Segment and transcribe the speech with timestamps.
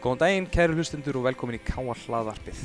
[0.00, 2.60] Góðan daginn, kæru hlustendur og velkomin í Káa hlaðvarpið.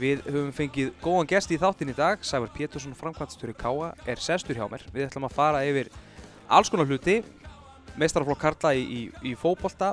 [0.00, 4.56] Við höfum fengið góðan gest í þáttinn í dag, Sævar Pétursson, framkvæmstöru Káa, er sestur
[4.56, 4.86] hjá mér.
[4.94, 5.90] Við ætlum að fara yfir
[6.48, 7.18] alls konar hluti,
[8.00, 9.90] meistaraflokk Karla í, í, í fókbólta,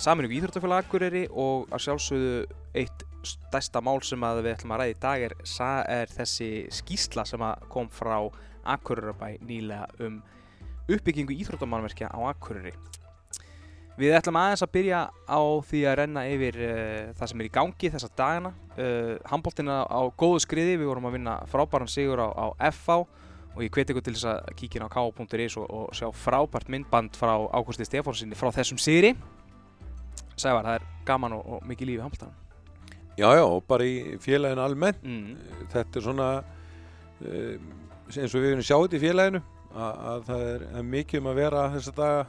[0.00, 2.38] saminugu íþróttafélag Akureyri og að sjálfsögðu
[2.80, 5.34] eitt stærsta mál sem við ætlum að ræða í dag er,
[5.84, 8.22] er þessi skýsla sem kom frá
[8.64, 10.22] Akureyrabæ nýlega um
[10.88, 12.72] uppbyggingu íþróttamannverkja á Akureyri.
[13.98, 17.52] Við ætlum aðeins að byrja á því að renna yfir uh, það sem er í
[17.52, 18.52] gangi þessa dagana.
[18.76, 23.00] Uh, Handbóltina á góðu skriði, við vorum að vinna frábæran sigur á, á FH
[23.50, 26.70] og ég hveti ykkur til þess að kíkja inn á k.is og, og sjá frábært
[26.70, 29.12] myndband frá Ágústi Stefánsinni frá þessum sigri.
[30.38, 32.38] Sævar, það er gaman og, og mikið lífi handbóltanum.
[33.18, 35.02] Já, já, og bara í félaginu almennt.
[35.04, 35.66] Mm.
[35.74, 36.28] Þetta er svona,
[37.26, 37.54] uh,
[38.14, 39.42] eins og við erum sjáðið í félaginu,
[39.74, 42.28] að, að það er mikið um að vera þessa daga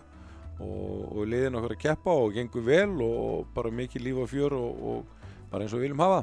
[0.62, 4.56] og, og liðin okkur að keppa og gengur vel og bara mikið líf og fjör
[4.58, 6.22] og, og bara eins og við viljum hafa.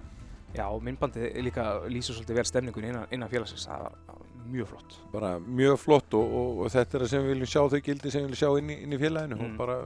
[0.56, 4.94] Já, og myndbandið líka lýsir svolítið vel stemningun innan, innan félagsins, það var mjög flott.
[5.12, 8.22] Bara mjög flott og, og þetta er það sem við viljum sjá, þau gildi sem
[8.22, 9.44] við viljum sjá inn í, inn í félaginu Mm.
[9.50, 9.76] og bara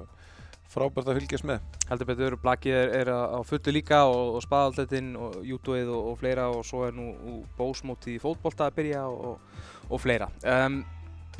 [0.72, 1.64] frábært að fylgjast með.
[1.90, 6.46] Heldur betur, Blakið er, er á fullu líka og, spaðaldetinn og jútuið og, og fleira
[6.48, 9.42] og svo er nú bósmótið í fótbolta að byrja og,
[9.90, 10.30] og fleira.
[10.46, 10.78] Um,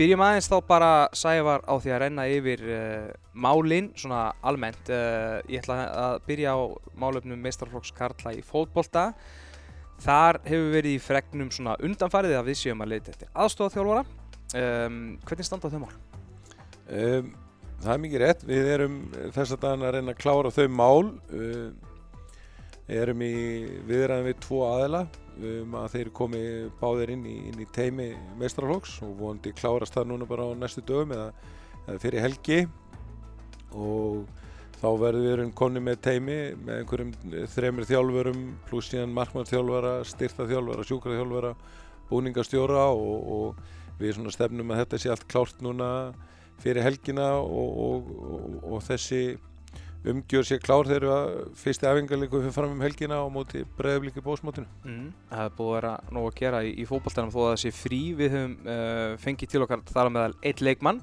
[0.03, 4.91] byrjum aðeins þá bara Sævar á því að renna yfir uh, málinn svona almennt.
[4.91, 6.61] Uh, ég ætla að byrja á
[6.99, 9.13] málefnum meistarflokks Karla í fótbolta.
[10.03, 13.79] Þar hefur verið í fregnum svona undanfarið að við séum að leita eftir aðstofað
[14.53, 15.93] Um, hvernig standa þau mál?
[16.93, 17.31] Um,
[17.81, 18.99] það er mikið rétt, við erum
[19.33, 21.71] þess að dagana að reyna að klára þau mál um,
[22.93, 23.37] erum í
[23.89, 25.07] viðræðin við tvo aðila
[25.39, 26.43] um að þeir komi
[26.81, 30.85] báðir inn í, inn í teimi meistrarflokks og vonandi klárast það núna bara á næstu
[30.87, 31.29] dögum eða,
[31.87, 32.59] eða fyrir helgi.
[33.73, 34.27] Og
[34.83, 37.13] þá verður við erum konni með teimi með einhverjum
[37.55, 41.55] þremur þjálfurum pluss síðan markmannþjálfara, styrtaþjálfara, sjúkraþjálfara,
[42.11, 45.89] búningastjóra og, og við svona stefnum að þetta sé allt klárt núna
[46.63, 48.13] fyrir helgina og, og,
[48.69, 49.23] og þessi
[50.09, 54.67] umgjör sé klár þegar að fyrsti æfingarleiku fyrir fram um helgina á móti breiðablíki bósmótinu.
[54.83, 55.09] Mm.
[55.31, 57.75] Það er búið að vera nóg að gera í, í fótballtænum þó að það sé
[57.77, 58.01] frí.
[58.19, 61.03] Við höfum uh, fengið til okkar þar meðal eitt leikmann.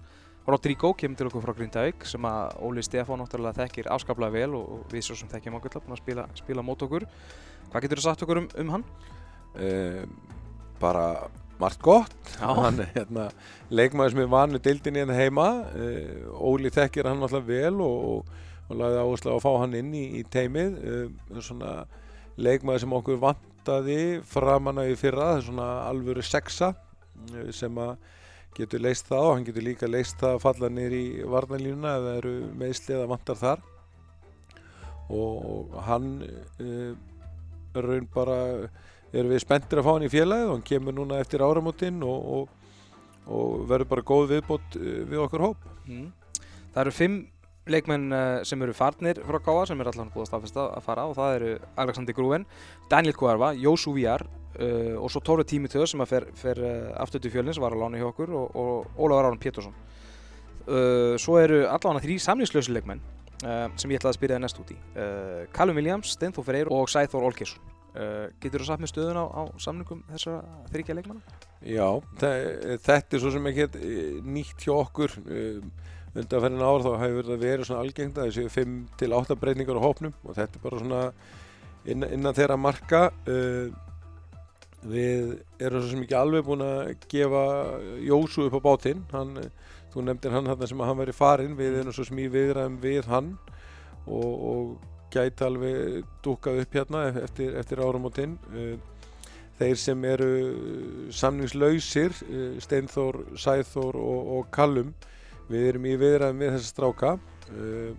[0.50, 4.72] Rodrigo kemur til okkur frá Grindavík sem að Óli Stefán náttúrulega þekkir afskaplega vel og,
[4.76, 7.06] og við svo sem þekkjum okkur til að spila, spila mót okkur.
[7.70, 8.88] Hvað getur þú sagt okkur um, um hann?
[9.60, 10.18] Um,
[10.82, 11.06] bara
[11.60, 12.16] margt gott.
[12.40, 13.30] Hann er hérna,
[13.70, 15.50] leikmaður sem er vannu dildinni hérna heima.
[15.76, 18.38] Uh, Óli þekkir hann alltaf vel og, og,
[18.70, 20.78] og lagði áherslu á að fá hann inn í, í teimið.
[20.80, 21.74] Uh, svona
[22.40, 24.00] leikmaður sem okkur vantaði
[24.30, 27.96] framanna í fyrra, það er svona alvöru sexa uh, sem að
[28.58, 32.14] getur leist það og hann getur líka leist það að falla niður í varnalínuna eða
[32.20, 33.66] eru meðsli eða vantar þar
[35.10, 36.94] og hann uh,
[37.78, 38.40] raun bara
[39.14, 42.34] erum við spenntir að fá hann í félagið og hann kemur núna eftir áramótin og,
[42.36, 42.74] og,
[43.30, 46.10] og verður bara góð viðbót við okkar hóp Mm.
[46.74, 47.16] Það eru fimm
[47.72, 51.06] leikmenn uh, sem eru farnir frá Káa sem er allan búið að staðfesta að fara
[51.10, 51.52] og það eru
[51.84, 52.46] Alexander Grúen,
[52.92, 57.32] Daniel Kuarva, Jósú Víar uh, og svo Tóru Tímitöð sem fer, fer uh, aftur til
[57.34, 59.76] fjölinn sem var að lána hjá okkur og, og Ólafur Aron Pétursson.
[60.70, 63.02] Uh, svo eru allavega þrý samlýslösi leikmenn
[63.40, 64.76] sem ég ætlaði að spyrja það næst út í.
[65.56, 67.62] Callum Williams, Steinþór Freyr og Sæþór Olgesson.
[67.96, 70.42] Uh, getur þú satt með stöðun á, á samlingum þessara
[70.74, 71.38] þryggja leikmanna?
[71.64, 71.88] Já,
[72.22, 73.66] þe- þetta er svo sem ekki
[74.28, 75.72] nýtt hjá okkur um,
[76.18, 79.86] undanferðin ár þá hefur það verið svona algengt að þessu 5 til 8 breytingar á
[79.86, 81.04] hópnum og þetta er bara svona
[81.86, 83.04] innan, innan þeirra marka.
[83.28, 83.70] Uh,
[84.80, 87.44] við erum svo sem ekki alveg búin að gefa
[88.06, 89.04] Jósu upp á bátinn.
[89.12, 89.36] Hann,
[89.94, 91.58] þú nefndir hann þarna sem að hann væri farinn.
[91.60, 93.34] Við erum svo sem í viðræðum við hann
[94.08, 98.40] og, og gæti alveg dúkað upp hérna eftir, eftir áramótin.
[98.54, 98.80] Uh,
[99.60, 100.34] þeir sem eru
[101.12, 104.94] samningslausir uh, Steinþór, Sæþór og, og Kallum
[105.50, 107.16] við erum í viðræðum við þessa stráka.
[107.50, 107.92] Uh,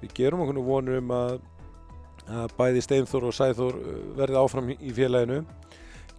[0.00, 1.36] við gerum okkur nú vonur um að,
[2.26, 5.42] að bæði Steinþór og Sæþór uh, verði áfram í- félaginu.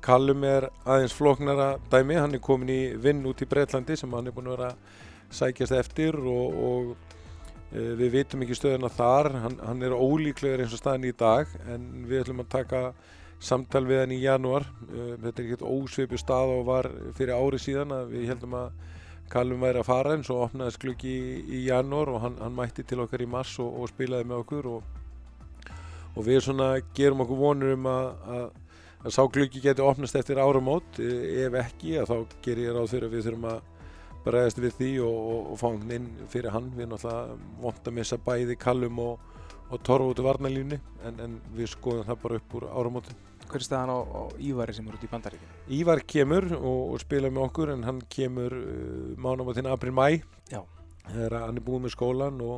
[0.05, 4.29] Kallum er aðeins flóknara dæmi, hann er komin í vinn út í Breitlandi sem hann
[4.29, 4.71] er búin að vera
[5.33, 9.31] sækjast eftir og, og uh, við vitum ekki stöðuna þar.
[9.47, 12.83] Hann, hann er ólíklegur eins og staðin í dag en við ætlum að taka
[13.41, 14.69] samtal við hann í janúar.
[14.85, 18.85] Uh, þetta er ekkert ósvipu stað og var fyrir ári síðan að við heldum að
[19.31, 22.85] Kallum væri að fara en svo opnaðist gluggi í, í janúar og hann, hann mætti
[22.87, 25.73] til okkar í mars og, og spilaði með okkur og,
[26.15, 28.07] og við svona gerum okkur vonur um að,
[28.37, 28.45] að,
[29.03, 31.01] að sá gluggi geti opnast eftir áramót.
[31.03, 33.59] Eh, ef ekki að þá ger ég ráð fyrir að við þurfum að
[34.27, 36.71] bregðast við því og, og, fá hann inn fyrir hann.
[36.77, 39.33] Við náttúrulega vont að missa bæði Kallum og,
[39.83, 43.65] torfa út í varnalínu en, en við skoðum það bara upp úr áramótin Hver er
[43.67, 45.59] staðan á, á Ívari sem er út í bandaríkinu?
[45.79, 50.07] Ívar kemur og, og spila með okkur en hann kemur uh, mánamótin april-mæ
[51.07, 52.57] þegar hann er búið með skólan og,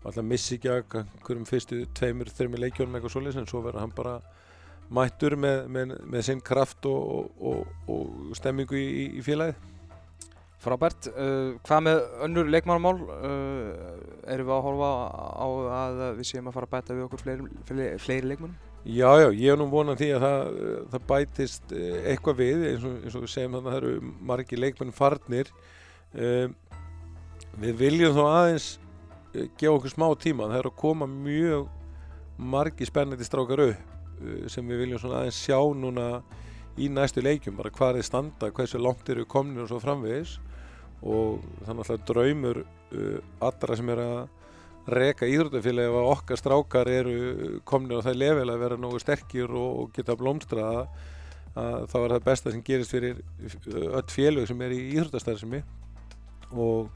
[0.00, 0.86] og alltaf missi ekki að
[1.26, 4.14] hverjum fyrstu tveimur, þreimur leikjónum eitthvað svoleiðis en svo verður hann bara
[4.92, 9.68] mættur með, með, með sinn kraft og, og, og stemmingu í, í- í félagið
[10.62, 11.08] Frábært.
[11.10, 13.00] Uh, hvað með önnur leikmannamál?
[13.02, 14.90] Uh, erum við að horfa
[15.42, 15.46] á
[15.76, 18.60] að við séum að fara að bæta við okkur fleiri, fleiri, fleiri leikmannum?
[18.82, 20.48] Já, já, ég er nú vonað því að það,
[20.90, 24.10] það bætist eh, eitthvað við eins og, eins og við segjum þannig að það eru
[24.30, 25.52] margi leikmenn farnir.
[26.12, 26.56] Um,
[27.62, 28.66] við viljum þó aðeins
[29.30, 30.50] gefa okkur smá tíma.
[30.50, 31.70] Það eru að koma mjög
[32.42, 33.88] margi spennandi strákar upp
[34.50, 36.08] sem við viljum svona aðeins sjá núna
[36.74, 40.40] í næstu leikjum, bara hvað þeir standa hversu langt eru komnir og svo framvegis.
[41.06, 41.38] Og
[41.68, 42.64] þannig að draumur
[43.42, 44.22] allra sem er að
[44.90, 49.52] reka íþróttafélagi ef að okkar strákar eru komnir á það level að vera nógu sterkir
[49.54, 50.80] og, geta blómstra að,
[51.54, 53.22] að það var það besta sem gerist fyrir
[53.92, 55.62] öll félög sem er í íþróttastarfsemi.
[56.52, 56.90] Og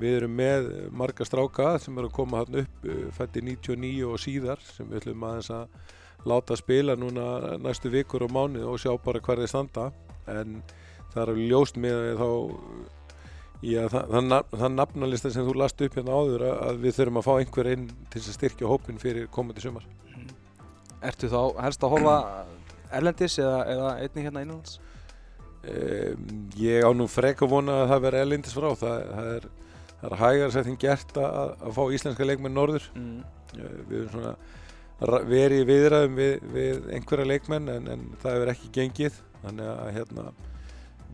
[0.00, 4.62] við erum með marga stráka sem eru að koma hann upp fætti 99 og síðar
[4.64, 9.24] sem við ætlum aðeins að láta spila núna næstu vikur og mánuð og sjá bara
[9.24, 9.90] þeir standa.
[10.28, 10.60] En
[11.10, 12.28] það er alveg ljóst með þá
[13.60, 17.18] Já, það, það, nafn- það nafnalista sem þú last upp hérna áður að, við þurfum
[17.20, 19.84] að fá einhver inn til að styrkja hópin fyrir komandi sumar.
[21.04, 22.14] Ertu þá helst að horfa
[22.96, 24.78] erlendis eða, eða einnig hérna innanlands?
[25.60, 26.24] Um,
[26.56, 28.68] ég á nú frek að vona að það verði elindis frá.
[28.80, 29.48] Það, það er,
[30.00, 32.86] það er hægar setting gert að, að fá íslenska leikmenn norður.
[32.96, 33.18] Mm.
[33.90, 34.34] Við erum svona
[35.28, 39.20] verið viðræðum við, við einhverja leikmenn en, en það hefur ekki gengið.
[39.44, 40.24] Þannig að hérna,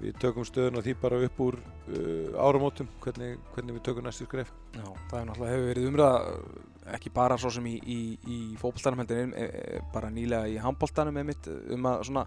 [0.01, 4.27] við tökum stöðun á því bara upp úr uh, áramótum hvernig, hvernig við tökum næstu
[4.29, 4.53] skref.
[4.77, 6.21] Já, það er náttúrulega hefur verið umræða
[6.97, 7.99] ekki bara svo sem í, í,
[8.31, 12.25] í fótboltanum heldur e, e, bara nýlega í handboltanum einmitt um að svona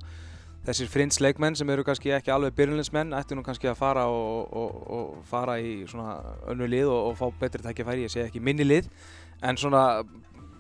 [0.68, 4.52] þessir frins leikmenn sem eru kannski ekki alveg byrjunlinsmenn ættu nú kannski að fara og,
[4.52, 6.18] og, og fara í svona
[6.52, 8.92] önnu lið og, og fá betri tækifæri, ég segi ekki minni lið
[9.48, 10.04] en svona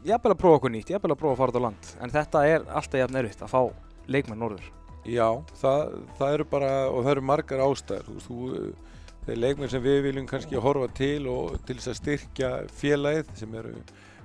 [0.07, 2.47] jafnvel að prófa okkur nýtt, jafnvel að prófa að fara út á land en þetta
[2.47, 3.61] er alltaf jafn erfitt að fá
[4.07, 5.27] leikmenn norður Já,
[5.61, 8.89] það, það eru bara, og það eru margar ástæður, þú, veist, þú,
[9.29, 12.51] þeir leikmenn sem við viljum kannski horfa til og til þess að styrkja
[12.81, 13.73] félagið sem eru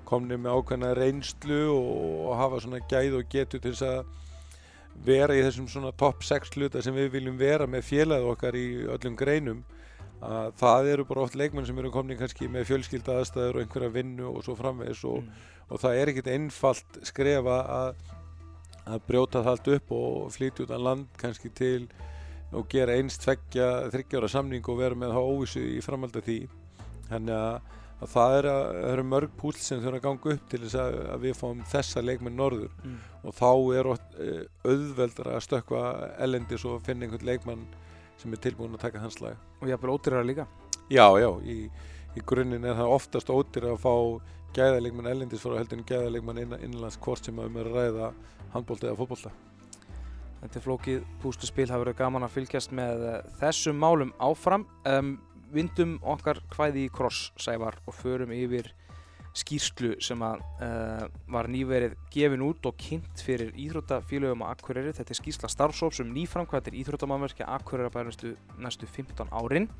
[0.08, 5.42] komnið með ákveðna reynslu og, hafa svona gæð og getu til þess að vera í
[5.42, 9.62] þessum svona topp 6 hluta sem við viljum vera með félagið okkar í öllum greinum
[10.24, 13.94] að það eru bara oft leikmenn sem eru komnið kannski með fjölskylda aðstæður og einhverja
[13.94, 15.48] vinnu og svo framvegis og, mm.
[15.68, 18.04] og það er ekkert einfalt skrefa að,
[18.84, 21.86] að brjóta það allt upp og flytja út af land kannski til
[22.54, 26.36] og gera einst tveggja þryggjára samning og vera með það óvissu í framhald af því.
[27.08, 30.44] Þannig að, að það er að, það eru mörg púl sem þurfa að ganga upp
[30.52, 32.76] til þess að, að við fáum þessa leikmenn norður.
[32.84, 33.00] Mm.
[33.24, 33.98] og þá er uh,
[34.68, 35.82] auðveldra að stökkva
[36.26, 37.66] ellendis og finna einhvern leikmann
[38.20, 39.40] sem er tilbúin að taka hans lag.
[39.60, 40.46] Og jafnvel ódýrara líka.
[40.92, 41.66] Já, já, í,
[42.14, 43.94] í grunninn er það oftast ótir að fá
[44.54, 48.10] gæðalegmann ellendis frá heldur en gæðalegmann innan, innanlands hvort sem að um er að ræða
[48.54, 49.34] handbólta eða fótbólta.
[50.44, 54.66] Þetta er flókið pústuspil, það verður gaman að fylgjast með eh, þessum málum áfram.
[54.84, 55.14] Um,
[55.54, 58.68] vindum okkar hvæði í kross, Sævar, og förum yfir
[59.34, 64.92] skýrslu sem að, uh, var nýverið gefin út og kynnt fyrir íþróttafélögum á Akureyri.
[64.94, 69.70] Þetta er skýrsla starfsóps um nýframkvæmdir íþróttamannverkja Akureyra bæði næstu, næstu 15 árin.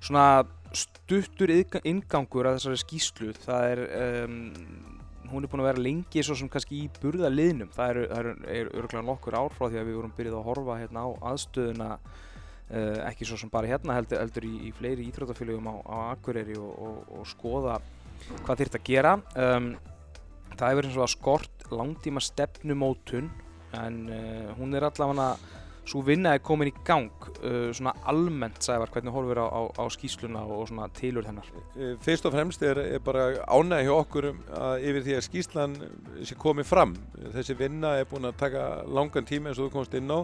[0.00, 3.84] Svona stuttur inngangur að þessari skýrslu, það er...
[4.24, 4.99] Um,
[5.30, 8.74] hún er búin að vera lengi svo sem kannski í burðaliðnum það eru, eru, eru
[8.82, 11.90] örgulega nokkur ár frá því að við vorum byrjuð að horfa hérna á aðstöðuna
[12.70, 16.58] uh, ekki svo sem bara hérna heldur, heldur í, í fleiri íþróttafélögum á, á Akureyri
[16.58, 17.78] og, og, og skoða
[18.44, 19.14] hvað þýrt að gera.
[19.34, 19.70] Um,
[20.56, 23.30] það hefur eins og að skort langtíma stefnumótun
[23.78, 25.32] en uh, hún er allavega
[25.90, 27.10] svo vinna er komin í gang
[27.42, 31.48] uh, svona almennt sævar hvernig horfir á, á, á skýsluna og, og svona tilur hennar
[31.74, 35.26] Eh, Fyrst og fremst er, er bara ánæg hjá okkur um að yfir því að
[35.26, 35.74] skýslan
[36.28, 36.94] sé komið fram.
[37.34, 40.20] Þessi vinna er búin að taka langan tíma eins og þú komst inn á.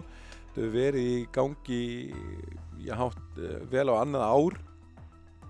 [0.55, 1.81] Þau verið í gangi
[2.85, 4.57] já, hátt, eh, vel á annað ár.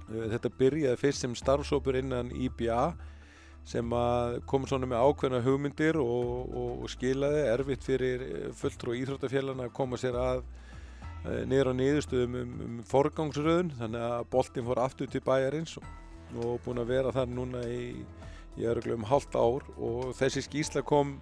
[0.10, 2.96] Eh, Þetta byrjaði fyrst sem starfsópur innan IBA
[3.68, 3.96] sem
[4.48, 9.76] kom svona með ákveðna hugmyndir og, og, og skilaði erfitt fyrir eh, fulltrú íþróttafélagana að
[9.76, 10.44] koma sér að
[11.28, 15.92] eh, niður á niðurstöðum um, um forgangsröðun þannig að boltinn fór aftur til bæjarins og,
[16.40, 17.92] og búin að vera þar núna í,
[18.56, 21.18] í örgulega um halvt ár og þessi skýsla kom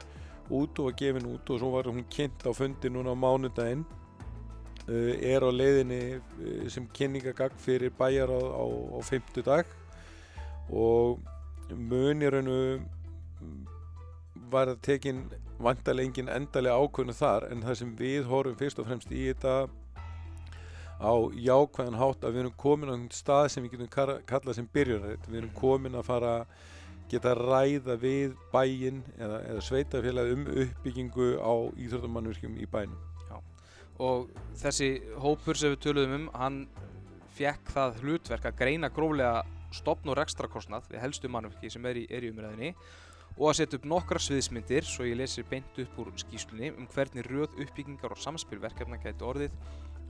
[0.53, 3.85] út og var gefin út og svo var hún kynnt á fundi núna á mánudaginn.
[4.85, 9.71] Uh, er á leiðinni uh, sem kynningagagn fyrir bæjar á, á, á 50 dag
[10.69, 11.17] og
[11.73, 12.59] mun í raunu
[14.51, 15.23] var það tekin
[15.57, 19.55] vantarlega engin endalega ákvörnu þar en það sem við horfum fyrst og fremst í þetta
[20.95, 24.69] á jákvæðan hátt að við erum komin á einhvern stað sem við getum kallað sem
[24.73, 26.35] byrjunarreit við erum komin að fara
[27.11, 33.01] geta að ræða við bæinn eða, eða sveitafélag um uppbyggingu á íþróttamannvirkjum í bænum.
[33.95, 34.89] Og þessi
[35.23, 36.57] hópur sem við töluðum um hann
[37.35, 39.43] fekk það hlutverk að greina gróflega
[39.75, 42.71] stopn og rekstrakostnað við helstu mannverki sem er í, er í umræðinni
[43.35, 47.27] og að setja upp nokkra sviðsmyndir svo ég lesi beint upp úr skýslunni um hvernig
[47.27, 49.57] röð uppbyggingar og samspil verkefna gæti orðið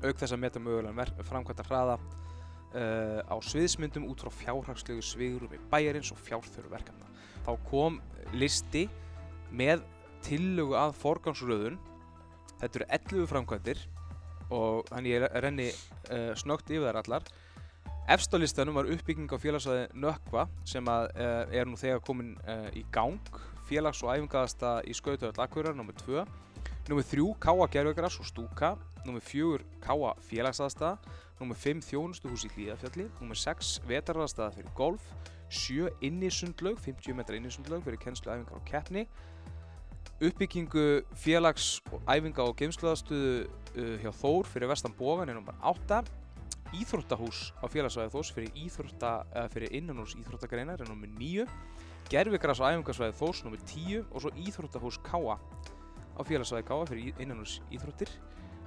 [0.04, 6.12] auk þess að meta mögulegan framkvæmta hraða uh, á sviðsmyndum út frá fjárhagslegu svigrumi bæjarins
[6.14, 7.10] og fjárþöru verkefna.
[7.48, 8.00] Þá kom
[8.36, 8.86] listi
[9.56, 9.82] með
[10.26, 11.80] tillögu að forgangsröðun
[12.62, 13.82] Þetta eru 11 framkvæmdir
[14.56, 17.28] og þannig ég renni uh, snögt yfir þær allar.
[18.06, 22.36] Efst á listanum var uppbygging á félagsvæði Nökkva sem að, uh, er nú þegar komin
[22.46, 23.18] uh, í gang.
[23.66, 25.96] Félags- og æfingaðasta í Skautöðall Akureyrar, nr.
[26.04, 26.22] 2.
[26.86, 27.02] Nr.
[27.02, 28.76] 3 Káa Gervegras og Stúka.
[29.10, 29.18] Nr.
[29.26, 31.00] 4 Káa Félagsaðastaða.
[31.42, 31.58] Nr.
[31.58, 33.08] 5 Þjónustuhús í Hlíðafjalli.
[33.26, 33.40] Nr.
[33.42, 35.08] 6 Vetarraðastaða fyrir golf.
[35.50, 39.08] 7 Innisundlaug, 50 metra innisundlaug fyrir kennslu, æfingar og keppni
[40.24, 43.34] uppbyggingu félags, æfinga og geimsluðastuðu
[43.76, 45.58] uh, hjá Þór fyrir vestan Bógan er nr.
[45.60, 46.00] 8
[46.82, 49.12] Íþróttahús á félagsvæði Þórs fyrir, íþrótta,
[49.54, 51.10] fyrir innanúrs íþróttagreinar er nr.
[51.20, 51.46] 9
[52.12, 53.60] Gervigras og æfingarsvæði Þórs nr.
[53.72, 55.38] 10 og svo Íþróttahús Káa
[56.16, 58.12] á félagsvæði Káa fyrir innanúrs íþróttir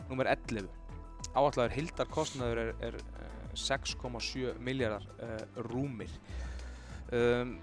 [0.08, 0.26] nr.
[0.26, 0.68] 11
[1.36, 6.12] Áallar hildarkostnaður er, er uh, 6,7 miljardar uh, rúmir
[7.12, 7.56] um,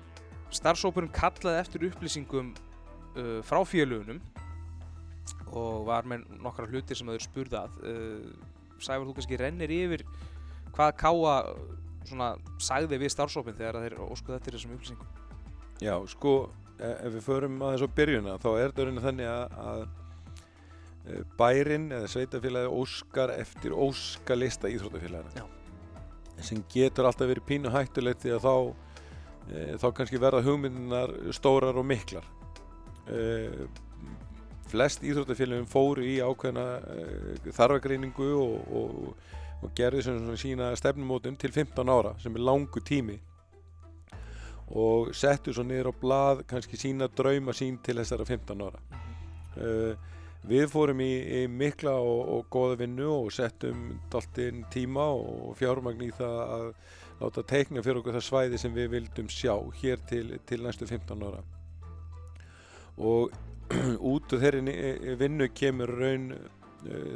[0.53, 4.21] Starfsópurinn kallaði eftir upplýsingum uh, frá félugunum
[5.55, 10.03] og var með nokkra hlutir sem þau spurði að uh, Sævar, þú kannski rennir yfir
[10.75, 11.35] hvað Káa
[12.05, 12.29] svona
[12.61, 15.11] sagði við starfsópin þegar þeir óskuði eftir þessum upplýsingum?
[15.83, 16.35] Já, sko,
[16.77, 19.83] e- ef við förum aðeins á byrjuna þá er þetta raunin þannig að, að
[21.05, 25.47] e, bærin eða sveitafélagi óskar eftir óskalista íþróttafélagina
[26.43, 28.55] sem getur alltaf verið pínu hættulegt því að þá
[29.47, 32.27] e, þá kannski verða hugmyndinar stórar og miklar.
[33.07, 33.67] E,
[34.71, 37.07] flest íþróttafélagin fóru í ákveðna e,
[37.55, 39.33] þarfagreiningu og, og,
[39.65, 43.17] og gerði sem svona sína stefnumótum til 15 ára sem er langu tími.
[44.75, 48.81] Og settu svo niður á blað kannski sína drauma sín til þessara 15 ára.
[49.55, 49.93] Uh,
[50.45, 56.05] við fórum í, í mikla og, og góða vinnu og settum daltinn tíma og fjármagn
[56.05, 56.67] í það að
[57.21, 61.25] láta teikna fyrir okkur það svæði sem við vildum sjá hér til, til næstu 15
[61.25, 61.41] ára.
[62.97, 63.31] Og
[64.13, 66.29] út úr þeirri vinnu kemur raun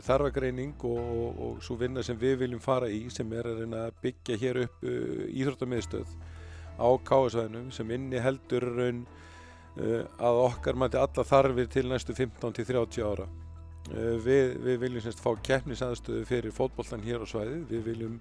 [0.05, 3.99] þarfagreining og, og, og svo vinna sem við viljum fara í sem er að að
[4.03, 6.15] byggja hér upp uh, íþróttamiðstöð
[6.79, 13.05] á káasvæðinum sem inni heldur raun uh, að okkar mæti alla þarfir til næstu 15-30
[13.05, 13.29] ára.
[13.89, 18.19] Uh, við, við viljum semst fá keppnisaðstöðu fyrir fótbollan hér á svæðið, við viljum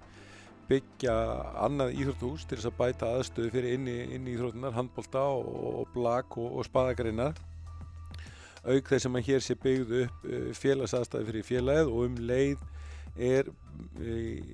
[0.69, 1.13] byggja
[1.65, 5.47] annað íþróttús til þess að bæta aðstöðu fyrir inni, inni íþróttunar, handbolta og,
[5.81, 7.39] og blag og, spaðagreinar
[8.63, 12.65] auk þess að hér sé byggð upp uh, félagsaðstæði fyrir félagið og um leið
[13.29, 14.53] er uh,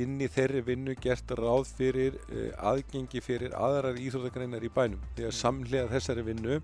[0.00, 5.28] inn í þeirri vinnu gert ráð fyrir uh, aðgengi fyrir aðrar íþróttagreinar í bænum því
[5.28, 6.60] að samhlega þessari vinnu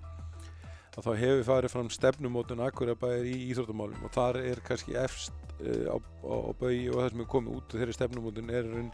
[0.96, 5.92] að þá hefur farið fram stefnumótun Akurabæðir í íþróttamálum og þar er kannski efst á,
[5.92, 8.88] á, á baugi og það sem er komið út úr þeirri stefnumótun er raun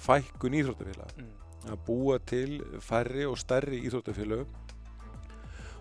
[0.00, 1.30] fækkun íþróttafélag mm.
[1.74, 4.48] að búa til færri og stærri íþróttafélag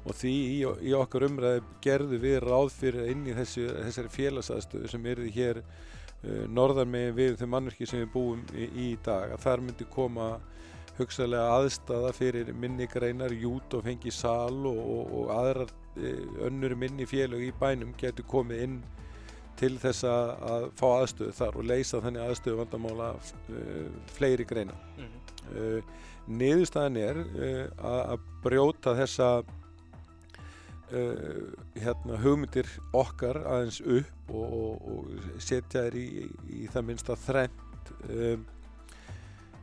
[0.01, 4.91] og því í, í okkar umræði gerðu við ráð fyrir inn í þessu, þessari félagsaðstöðu
[4.91, 9.35] sem er hér uh, norðan með við þau mannverki sem við búum í, í dag
[9.35, 10.31] að þar myndi koma
[10.97, 16.75] hugsalega aðstaða fyrir minni greinar, jút og fengi sal og, og, og aðrar uh, önnur
[16.79, 18.81] minni félög í bænum getur komið inn
[19.61, 24.73] til þess að, að fá aðstöðu þar og leysa þannig aðstöðu vandamála uh, fleiri greina.
[24.97, 25.17] Mm.
[25.51, 25.97] Uh,
[26.31, 29.33] niðurstaðan er uh, að, að brjóta þessa
[30.91, 36.07] uh, hérna, hugmyndir okkar aðeins upp og, og, og setja þær í,
[36.61, 38.45] í það minnsta þrennt um,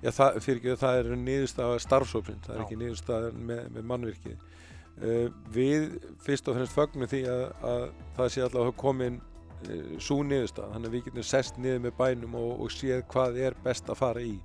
[0.02, 2.66] já, það, fyrir það er niðurstaða starfsópsinn, það er Já.
[2.66, 5.88] ekki niðurstaða með, með mannvirkið uh, við
[6.26, 10.92] fyrst og fremst fögnum því að, að það sé allavega komin uh, svo niðurstaða, þannig
[10.92, 14.24] að við getum sest niður með bænum og, og séð hvað er best að fara
[14.24, 14.38] í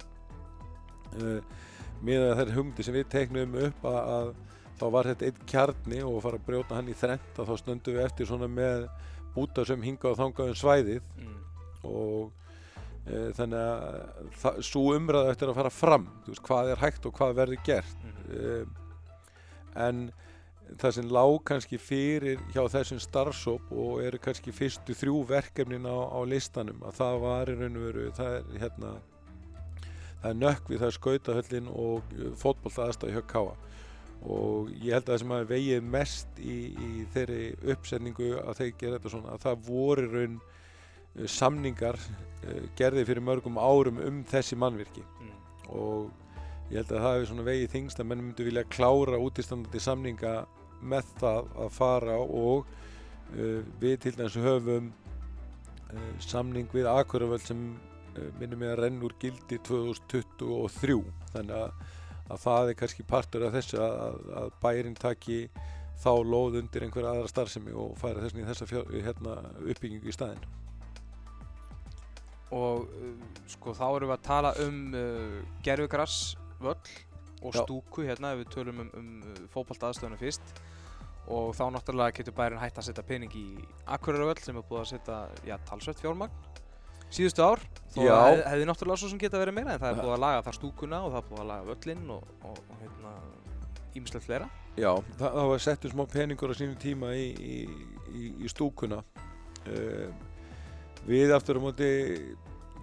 [2.04, 4.32] með þær hugmyndir sem við teiknum upp að, að
[4.80, 7.56] þá var þetta einn kjarni og að fara að brjóta hann í þrent að þá
[7.62, 8.88] stöndum við eftir svona með
[9.36, 11.38] búta sem hinga og þangað um svæðið Mm.
[11.84, 12.32] og
[13.06, 17.14] e, þannig að það, svo umræða eftir að fara fram veist, hvað er hægt og
[17.18, 18.20] hvað verður gert Mm.
[18.34, 18.66] e,
[19.88, 20.04] en
[20.80, 25.98] það sem lág kannski fyrir hjá þessum starfsóp og eru kannski fyrstu þrjú verkefnin á,
[26.08, 28.94] á listanum að það var í raun og veru það er hérna
[30.24, 33.56] það er nökkvið, það er skautahöllin og fótbollta aðstæði hjá Káa
[34.24, 38.74] og ég held að það sem hafi vegið mest í, í þeirri uppsetningu að þeir
[38.80, 44.24] gera þetta svona að það voru raun uh, samningar uh, gerði fyrir mörgum árum um
[44.32, 45.34] þessi mannvirki Mm.
[45.80, 46.12] og
[46.72, 50.34] ég held að það hefði svona vegið þingst að menn myndu vilja klára útistandandi samninga
[50.84, 54.92] með það að fara og uh, við til dæmis höfum
[55.94, 61.00] uh, samning við Akuravöld sem uh, minnum ég að renn úr gildi 2023
[61.34, 61.86] þannig að,
[62.32, 65.40] að það er kannski partur af þessu að, að bærin taki
[66.04, 70.16] þá lóð undir einhverja aðra starfsemi og færa þessin í þessa fjör, hérna, uppbyggingu í
[70.16, 70.46] staðinn.
[72.54, 73.16] Og uh,
[73.50, 76.78] sko þá erum við að tala um uh, gerfugrass völl
[77.44, 77.64] og Já.
[77.64, 80.64] stúku hérna ef við tölum um, um fókbalt aðstöðuna fyrst.
[81.34, 83.46] Og þá náttúrulega getur bærin hægt að setja pening í
[83.96, 86.53] Akureyravöll sem er búið að setja talsvett fjármagn
[87.14, 90.02] síðustu ár þó að hef, hefði náttúrulega svo sem geta verið meira en það er
[90.02, 92.84] búið að laga þar stúkuna og það er búið að laga völlinn og, og, og
[92.84, 93.16] hérna
[93.94, 94.48] ímislegt fleira.
[94.74, 94.90] Já,
[95.20, 97.58] það, það var settu smá peningur á sínum tíma í, í,
[98.10, 99.04] í, í stúkuna.
[99.64, 100.10] Uh,
[101.08, 101.92] við aftur á móti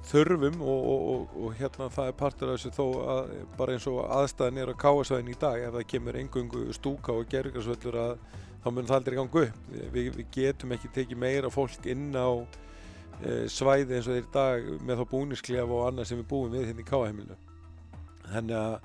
[0.09, 2.85] þurfum og, og, og, og hérna það er partur af þessu þó
[3.15, 7.17] að bara eins og aðstæðan er á káasvæðin í dag ef það kemur engungu stúka
[7.17, 8.15] og gergarsvöllur að
[8.63, 9.61] þá mun það aldrei ganga upp.
[9.75, 12.29] Við, við getum ekki tekið meira fólk inn á
[13.53, 16.85] svæði eins og þeir dag með þá búnisklefa og annað sem við búum við hérna
[16.85, 17.39] í káaheimilu
[18.31, 18.77] þannig að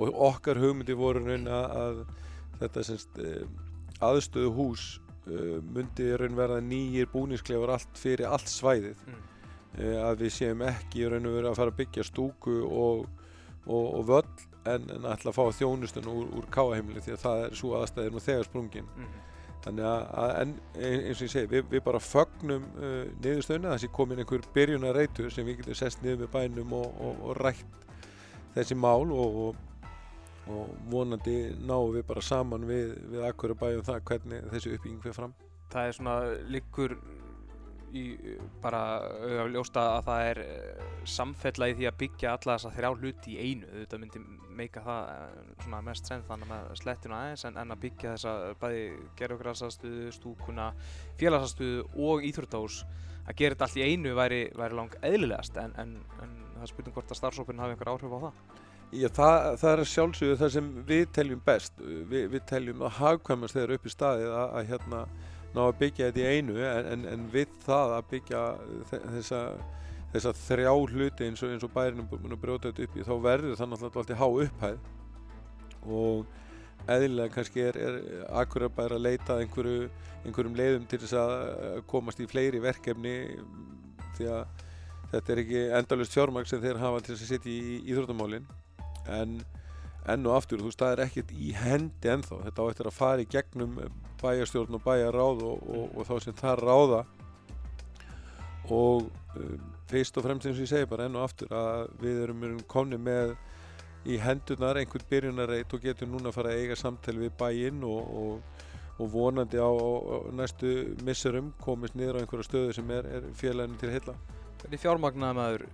[0.00, 2.04] og okkar hugmyndi voru raun að,
[2.60, 3.56] þetta semst um,
[4.10, 4.84] aðstöðu hús
[5.26, 9.24] uh, myndi raun verða nýjir búningsklefar allt fyrir allt svæðið mm.
[10.04, 13.08] að við séum ekki raun og verið að fara að byggja stúku og,
[13.66, 17.44] og, og völl en, en ætla að fá þjónustun úr, úr káaheimili því að það
[17.46, 19.18] er svo aðstæðir nú þegar sprungin Mm.
[19.64, 23.90] Þannig að, að en, eins og ég segi við, við bara fögnum uh, niðurstöðuna þessi
[23.96, 27.88] komin einhver byrjunarreitur sem við getum sest niður með bænum og, og, og rætt
[28.56, 29.66] þessi mál og, og,
[30.90, 35.14] vonandi náum við bara saman við, við akkur að bæjum það hvernig þessi uppbygging fyrir
[35.14, 35.34] fram.
[35.70, 36.14] Það er svona
[36.50, 36.96] liggur
[37.96, 38.04] í
[38.62, 38.80] bara
[39.42, 43.48] auðvitað að það er eh, samfella í því að byggja alla þessa þrjá hluti í
[43.48, 43.70] einu.
[43.74, 44.22] Þetta myndi
[44.60, 48.84] meika það eh, mest senn þannig með slettinu aðeins en, en að byggja þessa bæði
[49.20, 50.70] gerðugrasastuðu, stúkuna
[51.20, 52.82] félagsastuðu og íþróttahús.
[53.26, 56.72] Að gera þetta allt í einu væri, væri lang eðlilegast en, en, en það er
[56.72, 58.42] spurning hvort að starfsópin hafi einhver áhrif á það.
[58.90, 61.76] Já, það, það er að sjálfsögðu það sem við teljum best.
[62.10, 65.02] Vi, við teljum að hagkvæmast þegar upp í staðið að, að hérna
[65.54, 68.42] ná að byggja þetta í einu en, en, en við það að byggja
[68.90, 69.40] þe- þessa,
[70.12, 73.14] þessa þrjá hluti eins og, eins og bærinum búin að brjóta þetta upp í þá
[73.24, 74.78] verður það náttúrulega alltaf há upphæð.
[75.90, 78.00] Og eðlilega kannski er, er
[78.40, 79.90] akkurat bara að leita einhverju,
[80.24, 83.14] einhverjum leiðum til þess að komast í fleiri verkefni
[84.16, 84.66] því að
[85.10, 88.46] þetta er ekki endalust fjármagn sem þeir hafa til þess að setja í íþróttamálin.
[89.10, 89.40] En
[90.08, 92.96] enn og aftur, þú veist, það er ekkert í hendi ennþá, þetta á eftir að
[92.96, 93.76] fara í gegnum
[94.22, 97.02] bæjarstjórn og bæjarráð og, og, og þá sem það ráða
[98.70, 102.22] og um, fyrst og fremst eins og ég segi bara enn og aftur að við
[102.24, 103.34] erum, erum komni með
[104.08, 108.14] í hendurnar einhvern byrjunarreit og getum núna að fara að eiga samtal við bæinn og,
[108.22, 108.66] og,
[109.12, 113.94] vonandi á, á næstu missurum komist niður á einhverja stöðu sem er, er félaginu til
[113.94, 114.16] heilla.
[114.60, 115.68] Hvernig fjármagnaði maður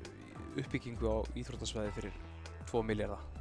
[0.62, 2.20] uppbyggingu á íþróttasvæði fyrir
[2.70, 3.35] 2 miljardar?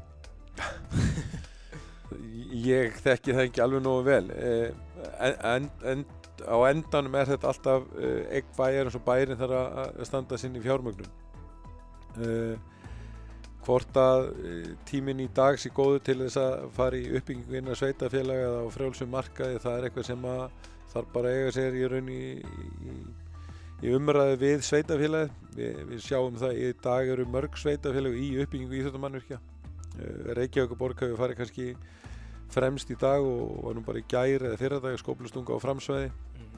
[2.66, 4.28] Ég þekki það ekki alveg nógu vel.
[4.32, 4.70] Eh,
[5.26, 6.06] en, en,
[6.46, 10.40] á endanum er þetta alltaf uh, eign bæjar eins og bærin þarf að að standa
[10.40, 11.12] sinn í fjármögnun.
[12.16, 12.56] Uh,
[13.66, 14.28] hvort að
[14.86, 18.68] tíminn í dag sé góðu til þess að fara í uppbyggingu innan sveitafélaga eða á
[18.76, 20.44] frjálsum markaði það er eitthvað sem að
[20.94, 22.22] þarf bara að eiga sér í raun í,
[22.92, 22.94] í,
[23.84, 28.80] í umræði við sveitafélagi við, við sjáum það í dag eru mörg sveitafélag í uppbyggingu
[28.80, 29.42] íþjóttamannvirkja
[30.00, 31.68] uh, Reykjavíkuborg hefur farið kannski
[32.54, 36.12] fremst í dag og var nú bara í gæri eða fyrradag skóplustunga á framsvæði.
[36.12, 36.52] Mm.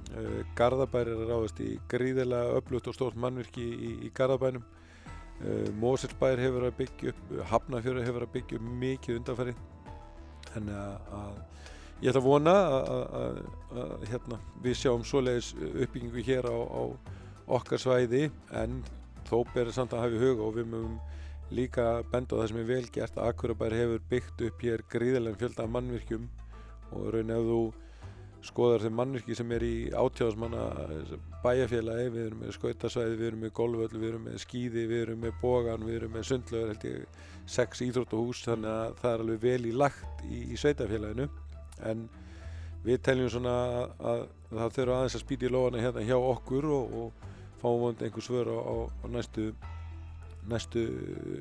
[0.56, 4.66] Garðabær er ráðast í gríðilega öflugt og stórt mannvirki í, í Garðabænum.
[5.38, 9.58] Uh, Moselsbær hefur að byggja upp Hafnafjörður hefur að byggja upp mikið undanfæri
[10.48, 11.36] þannig að, að
[12.02, 13.40] ég ætla að vona að,
[14.12, 16.84] hérna, við sjáum svoleiðis uppbyggingu hér á, á
[17.58, 18.28] okkar svæði.
[18.56, 18.82] En
[19.28, 20.98] þó ber samt að hafa í huga og við mögum
[21.52, 25.40] líka benda á það sem er vel gert að Akurabær hefur byggt upp hér gríðilega
[25.42, 26.30] fjölda af mannvirkjum
[26.92, 27.62] og raun ef þú
[28.48, 30.66] skoðar þeim mannvirki sem er í átjáðsmanna
[31.44, 35.24] bæjarfélagi, við erum með skautasvæði, við erum með golföll, við erum með skíði, við erum
[35.26, 37.24] með bógan, við erum með sundlöður, held ég,
[37.58, 41.28] sex íþróttahús, þannig að það er alveg vel í lagt í, í sveitafélaginu.
[41.88, 42.08] en
[42.86, 43.82] við teljum svona að,
[44.12, 47.26] að það þurfa aðeins að spýta í lofana hérna hjá okkur og, og
[47.62, 49.50] fáum vond einhver svör á, á, á næstu
[50.48, 50.88] næstu,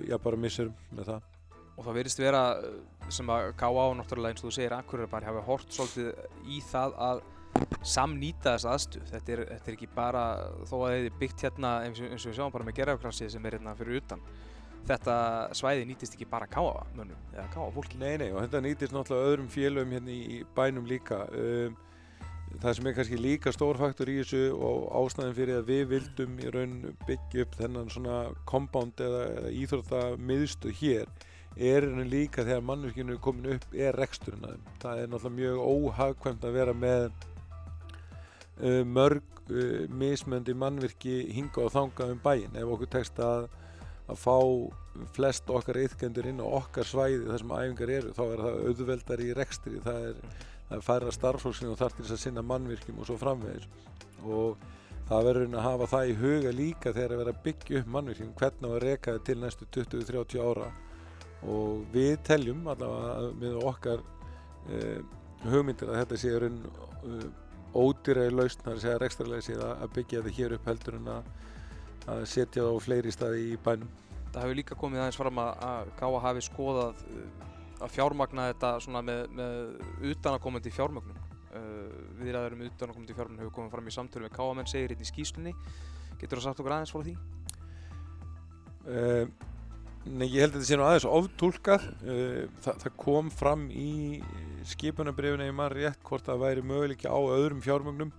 [0.09, 1.33] já bara missurum með það
[1.77, 2.77] Og það verðist vera uh,
[3.13, 3.87] sem að K.A.
[3.99, 7.23] náttúrulega eins og þú segir Akureyri bara hafa hort svolítið í það að
[7.87, 9.03] samnýta þessa aðstu.
[9.11, 10.25] Þetta er, þetta er ekki bara
[10.69, 13.33] þó að þið er byggt hérna eins og, eins og við sjáum bara með gerðarkransið
[13.35, 14.25] sem er hérna fyrir utan.
[14.87, 15.17] Þetta
[15.59, 16.85] svæði nýtist ekki bara K.A.
[16.97, 17.69] mönnum eða K.A.
[17.77, 18.01] fólki.
[18.01, 21.25] Nei, nei, og þetta nýtist náttúrulega öðrum félögum hérna í bænum líka.
[21.37, 21.77] Um,
[22.63, 26.37] það sem er kannski líka stór faktor í þessu og ástæðin fyrir að við vildum
[26.41, 31.11] í raun byggja upp þennan svona compound eða, eða íþróttamiðstu hér
[31.57, 34.73] er henni líka þegar mannverkinu er komin upp er reksturinn að þeim.
[34.83, 37.07] Það er náttúrulega mjög óhagkvæmt að vera með
[38.61, 42.57] uh, mörg uh, mismöndi mannverki hinga og þanga um bæin.
[42.57, 43.49] Ef okkur tekst að,
[44.13, 44.37] að fá
[45.17, 49.25] flest okkar ytkendur inn á okkar svæði þar sem æfingar eru, þá er það auðveldar
[49.25, 49.81] í rekstri.
[49.85, 50.21] Það er,
[50.69, 53.69] það er færra starfsfólksinn og þarf til þess að sinna mannverkjum og svo framvegis.
[54.27, 54.65] Og
[55.07, 58.35] það verður að hafa það í huga líka þegar að vera að byggja upp mannverkjum,
[58.41, 60.71] hvernig að reka það til næstu 20-30 ára
[61.47, 65.01] og við teljum allavega með okkar uh,
[65.47, 67.27] hugmyndir að þetta sé raun uh,
[67.77, 71.31] ódýræði lausn þar að segja rekstrarlega séð að byggja þetta hér upp heldur en að,
[72.15, 73.93] að setja það á fleiri staði í bænum.
[74.33, 77.29] Það hefur líka komið aðeins fram að, að Gáa hafi skoðað uh,
[77.81, 81.19] að fjármagna þetta svona með, með utanakomandi fjármögnum.
[81.57, 85.11] Uh, viðræður um utanakomandi fjármögnum hefur komið fram í samtölu með Gáamenn segir hérna í
[85.11, 85.57] skýslunni.
[86.21, 87.17] Getur þú sagt okkur aðeins frá því?
[88.87, 89.53] Uh,
[90.07, 91.87] Nei, ég held að þetta sé nú aðeins oftúlkað.
[92.63, 94.21] Það, það kom fram í
[94.71, 98.13] skipunabrifinu í maður rétt hvort það væri möguleiki á öðrum fjármögnum.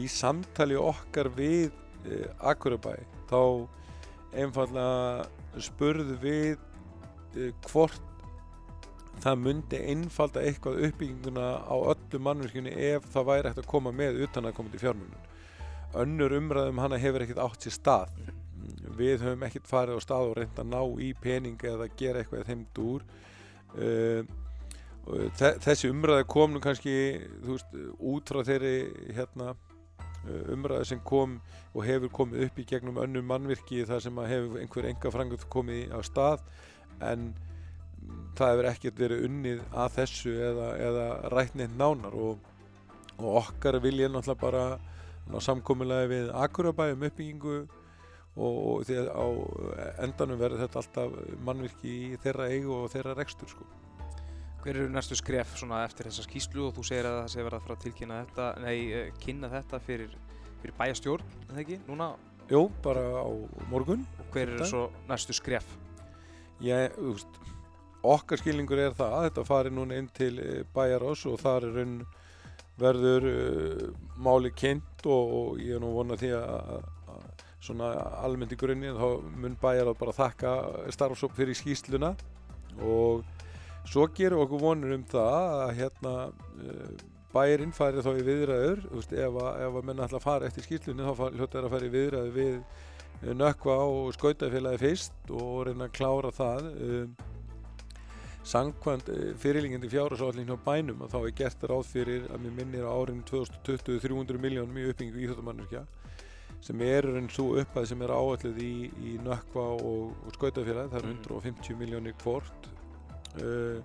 [0.00, 1.76] Í samtali okkar við
[2.40, 2.94] Akurabæ
[3.28, 3.68] þá
[4.32, 6.56] einfallega spurðu við
[7.68, 8.07] hvort
[9.22, 14.22] það myndi einfalda eitthvað uppbygginguna á öllu mannverkjunni ef það væri hægt að koma með
[14.26, 15.28] utan að koma til fjármögnun.
[15.98, 18.18] Önnur umræðum hana hefur ekkert átt sér stað.
[18.98, 22.50] Við höfum ekkert farið á stað og reynd að ná í pening eða gera eitthvað
[22.50, 23.06] þeim dúr.
[25.64, 26.94] Þessi umræði kom nú kannski
[27.46, 28.76] veist, út frá þeirri
[29.16, 29.54] hérna,
[30.52, 31.38] umræði sem kom
[31.72, 35.94] og hefur komið upp í gegnum önnum mannvirki þar sem hefur einhver enga frangut komið
[35.94, 36.44] á stað.
[37.00, 37.30] En
[38.38, 42.46] það hefur ekkert verið unnið að þessu eða, eða rætnið nánar og,
[43.18, 44.64] og okkar vil ég náttúrulega bara
[45.28, 47.58] ná samkomiðlega við Akurabæ um uppbyggingu
[48.38, 49.26] og því að á
[50.04, 53.66] endanum verður þetta alltaf mannvirki í þeirra eigu og þeirra rekstur sko.
[54.62, 57.66] Hver eru næstu skref eftir þessa skýslu og þú segir að það sé verið að
[57.66, 60.16] fara að tilkynna þetta, nei, kynna þetta fyrir,
[60.62, 62.08] fyrir bæjastjórn, eða ekki, núna?
[62.50, 63.28] Jú, bara á
[63.70, 64.06] morgun.
[64.18, 65.66] Og hver eru svo næstu skref?
[66.64, 67.40] Ég, þú veist,
[68.14, 70.34] okkar skilningur er það að þetta fari núna inn til
[70.74, 71.98] bæjarás og þar er raun
[72.78, 73.88] verður uh,
[74.22, 76.86] máli kynnt og, og ég er nú vonað því að
[77.68, 77.90] svona
[78.22, 79.06] almennt í grunni þá
[79.42, 80.54] mun bæjar að bara þakka
[80.94, 82.12] starfsók fyrir skýsluna
[82.86, 83.24] og
[83.88, 86.12] svo gerum okkur vonur um það að hérna
[87.32, 91.24] bæjarinn færi þá í viðræður veist, ef að, að menna að fara eftir skýslunni þá
[91.36, 96.70] hljóttar að fara í viðræður við nökva og skautafélagi fyrst og reyna að klára það
[96.70, 97.16] um,
[98.48, 99.10] sangkvæmt
[99.42, 103.24] fyrirlingandi fjárhásálling á bænum og þá er gert ráð fyrir að mér minnir á árinu
[103.28, 105.84] 2020 300 miljónum í uppbyggingu íþjóttamannurkja
[106.64, 111.00] sem er enn svo uppæð sem er áalluð í, í nökva og, og skautafélagi, það
[111.00, 112.68] er 150 miljónir hvort.
[113.38, 113.78] Uh,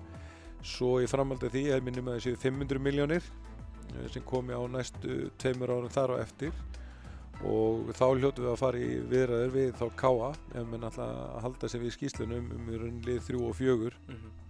[0.64, 4.62] svo í framhaldi því er minnum að það séu 500 miljónir uh, sem komi á
[4.72, 6.56] næstu tveimur árum þar á eftir.
[7.44, 11.42] Og þá hljótu við að fara í viðræður við þá káa ef maður náttúrulega að
[11.48, 12.72] halda sig við skýslunum um
[13.04, 14.43] lið 3 og 4 mm -hmm.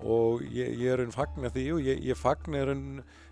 [0.00, 2.86] Og ég, ég er enn fagn að því og ég, ég fagn er enn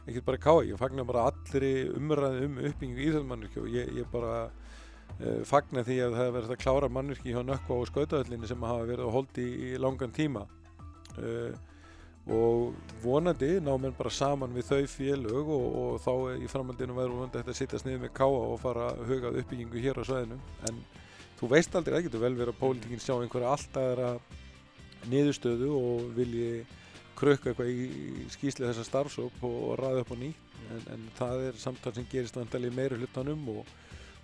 [0.08, 4.34] ekkert bara káa, ég fagnar bara allri umræði um uppbyggingu íþjóðmannvirkju og ég, ég bara
[4.48, 8.86] uh, fagnar því að það verið að klára mannvirkji hjá Nökkva og Skautaðallinni sem hafa
[8.88, 10.46] verið að holdi í, í langan tíma.
[11.18, 11.52] Uh,
[12.28, 16.12] og vonandi ná mér bara saman við þau félög og, og þá
[16.44, 19.84] í framhaldinu verður vonandi þetta að sittast niður með káa og fara að hugað uppbyggingu
[19.84, 20.36] hér á sveðinu
[20.68, 20.82] en
[21.38, 24.20] þú veist aldrei, það getur vel verið að pólitíkinn sjá einhverja alltaf er að
[25.06, 26.64] niðurstöðu og vilji
[27.18, 31.60] krukka eitthvað í skýsli þessa starfsóp og, ræða upp á nýtt en, en það er
[31.60, 33.70] samtal sem gerist vandali meira hlutanum og,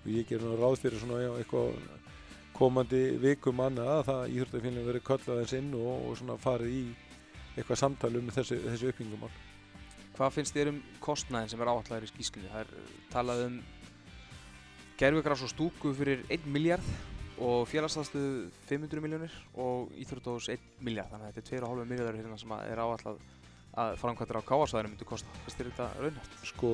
[0.02, 1.78] og ég ger nú ráð fyrir svona eitthvað
[2.54, 6.84] komandi vikum annað að það íþróttafélagin verið köllað eins inn og, og svona farið í
[7.54, 9.32] eitthvað samtal um þessi, þessi uppbyggingumál.
[10.14, 12.52] Hvað finnst þér um kostnæðin sem er áallæður í skýslinni?
[12.52, 13.56] Það er talað um
[15.00, 16.86] gerfugrás og stúku fyrir 1 miljard
[17.42, 22.38] og félagsaðstöðu 500 miljónir og Íþróttós 1 miljard þannig að þetta er 2,5 miljardur hérna
[22.38, 23.24] sem er áallat
[23.74, 25.40] að framkvæmdur á káarsvæðinu myndu kosta.
[25.44, 26.36] Fyrst er þetta raunhæft?
[26.46, 26.70] Sko,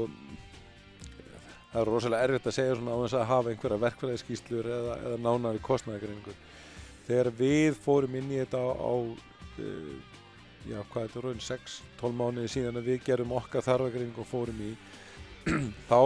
[1.72, 5.20] það er rosalega erfitt að segja svona á þess að hafa einhverja verkfæðiskíslur eða, eða
[5.24, 6.40] nánari kostnæðagreiningur.
[7.08, 9.94] Þegar við fórum inn í þetta á, á uh,
[10.68, 14.60] já, hvað þetta er raun, 6-12 mánuði síðan að við gerum okkar þarfagreining og fórum
[14.66, 14.74] í,
[15.90, 16.00] þá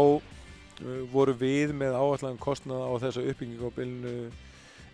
[1.13, 4.15] voru við með áallan kostnæða á þessa uppbyggingu á bylnu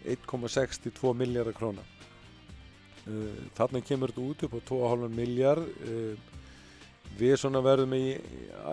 [0.04, 1.84] 1,6 til 2 miljardar króna.
[3.08, 5.64] Uh, þarna kemur þetta út upp á 2,5 miljard.
[5.88, 6.14] Uh,
[7.18, 8.04] við svona verðum í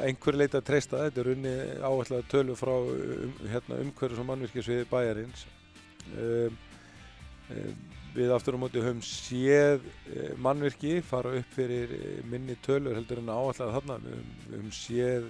[0.04, 4.90] einhver leita að treysta þetta er unni áallega tölu frá um, hérna, umhverjus og mannvirkisviði
[4.92, 5.48] bæjarins.
[6.14, 6.60] Um,
[8.18, 9.84] við aftur á móti höfum séð
[10.42, 11.92] mannvirki fara upp fyrir
[12.28, 14.00] minni tölur heldur en áallega þarna.
[14.04, 15.30] Við höfum séð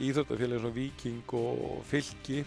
[0.00, 2.44] íþróttafélagi svona Viking og Fylki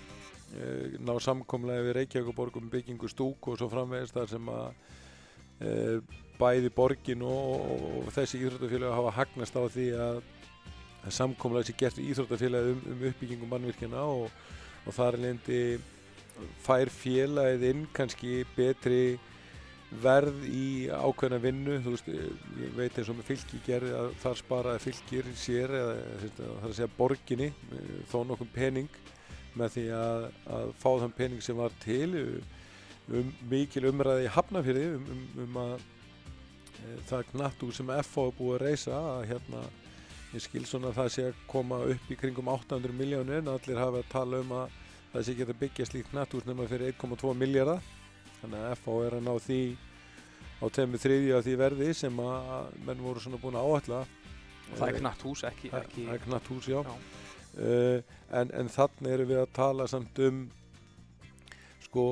[1.06, 4.66] ná samkomlega við Reykjavík um byggingu stúk og svo framvegist þar sem að
[5.62, 5.70] e,
[6.40, 10.22] bæði borgin og, og, og þessi íþróttafélagi hafa hagnast á því að,
[11.06, 14.30] að samkomlega sé gert íþróttafélagi um, um uppbyggingu mannvirkjana og,
[14.86, 15.62] og þar lendi
[16.66, 19.20] fær félagið inn kannski betri
[19.90, 22.10] verð í ákveðna vinnu þú veist,
[22.62, 26.68] ég veit eins og með fylki gerði að þar sparaði fylkir sér eða það er
[26.68, 27.50] að segja borginni
[28.12, 29.00] þó nokkum pening
[29.58, 30.26] með því að,
[30.58, 32.12] að fá þann pening sem var til
[33.10, 38.36] um mikil umræði í Hafnafjörði um, um, um að e, það knattúr sem FH er
[38.38, 39.64] búið að reysa að hérna
[40.36, 43.82] ég skil svona að það sé að koma upp í kringum 800 miljónir en allir
[43.82, 44.78] hafa að tala um að
[45.16, 47.82] það sé geta byggja slíkt knattúr nema fyrir 1,2 miljardar
[48.42, 49.62] þannig að FH er að ná því
[50.60, 54.06] á temi þriðju af því verði sem að menn voru svona búin að áhætla
[54.70, 56.06] Það er knatt hús, ekki, ekki...
[56.06, 56.96] Það er knatt hús, já, já.
[57.60, 60.44] Uh, en, en þannig erum við að tala samt um
[61.90, 62.04] sko,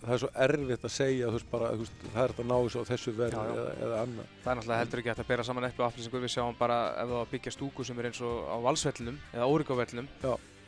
[0.00, 3.12] það er svo erfitt að segja veist, bara, veist, það er þetta náðs á þessu
[3.18, 4.30] verð eða, eða annað.
[4.40, 7.12] Það er náttúrulega heldur ekki að bera saman eppi og aflýsingur, við sjáum bara ef
[7.12, 10.08] það byggja stúku sem er eins og á valsvellinum eða órikávellinum,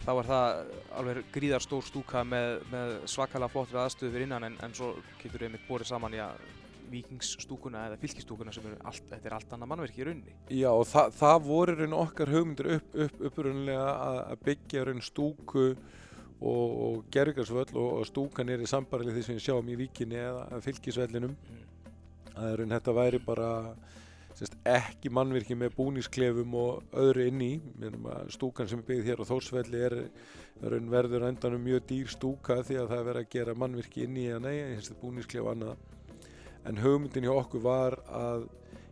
[0.04, 0.60] þá er það
[1.00, 5.42] alveg gríðar stór stúka með, með svakalega flottir aðstöðu fyrir innan en, en svo getur
[5.42, 6.40] við einmitt borið saman í að
[6.88, 10.36] vikingsstúkuna eða fylgistúkuna sem er allt, þetta er allt annað mannverki í rauninni.
[10.56, 13.88] Já og það, það voru raun okkar hugmyndir upp, upp, upprunlega
[14.32, 19.38] að byggja raun stúku og, og gergarsvöll og, og stúkan er í sambarlið því sem
[19.38, 21.34] við sjáum í vikinni eða fylgisvellinum.
[21.36, 21.64] Mm.
[22.32, 23.50] Það er raun þetta væri bara
[24.38, 27.52] sérst, ekki mannverki með búnísklefum og öðru inn í.
[28.34, 29.96] Stúkan sem er byggð hér á Þórsvelli er
[30.62, 34.28] verður endanum mjög dýr stúka því að það er verið að gera mannverki inn í
[34.30, 35.76] eða nei, búnísklef annað
[36.68, 38.48] en hugmyndin hjá okkur var að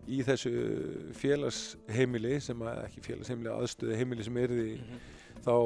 [0.06, 0.52] í þessu
[1.18, 5.08] félagsheimili sem að, ekki félagsheimili aðstöðu heimili sem er því mm -hmm.
[5.46, 5.56] þá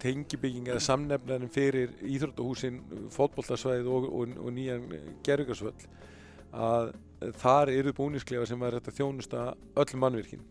[0.00, 2.80] tengibygging eða samnefnarinn fyrir íþróttahúsin,
[3.12, 4.86] fótbollarsvæðið og, og, og nýjan
[5.26, 5.86] gerðugarsvöll
[6.52, 6.94] að
[7.40, 9.46] þar eru búnisklefa sem var þetta þjónusta
[9.82, 10.44] öll mannvirkin.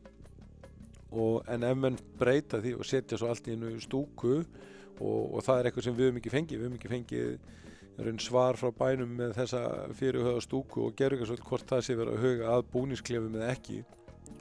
[1.10, 5.42] Og en ef mann breyta því og setja svo allt í einu stúku og, og
[5.46, 9.12] það er eitthvað sem við höfum ekki fengið, við höfum ekki fengið svar frá bænum
[9.18, 9.64] með þessa
[9.98, 13.82] fyrirhauða stúku og gerðingarsvöld hvort það sé verið að huga að búnísklefum eða ekki.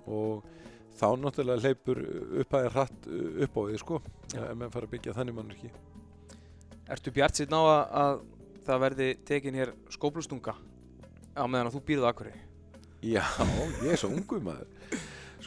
[0.07, 0.45] Og
[0.99, 2.01] þá náttúrulega leipur
[2.43, 3.07] upphæðin hratt
[3.45, 4.01] upp á því sko
[4.35, 4.49] ja.
[4.49, 5.71] ef maður fara að byggja þannig mannur ekki
[6.88, 8.21] Ertu bjart síðan á að, að
[8.67, 10.55] það verði tekin hér skóplustunga
[11.38, 12.35] á meðan að þú býrðu akkurri?
[12.98, 13.22] Já,
[13.85, 14.66] ég er svo ungu maður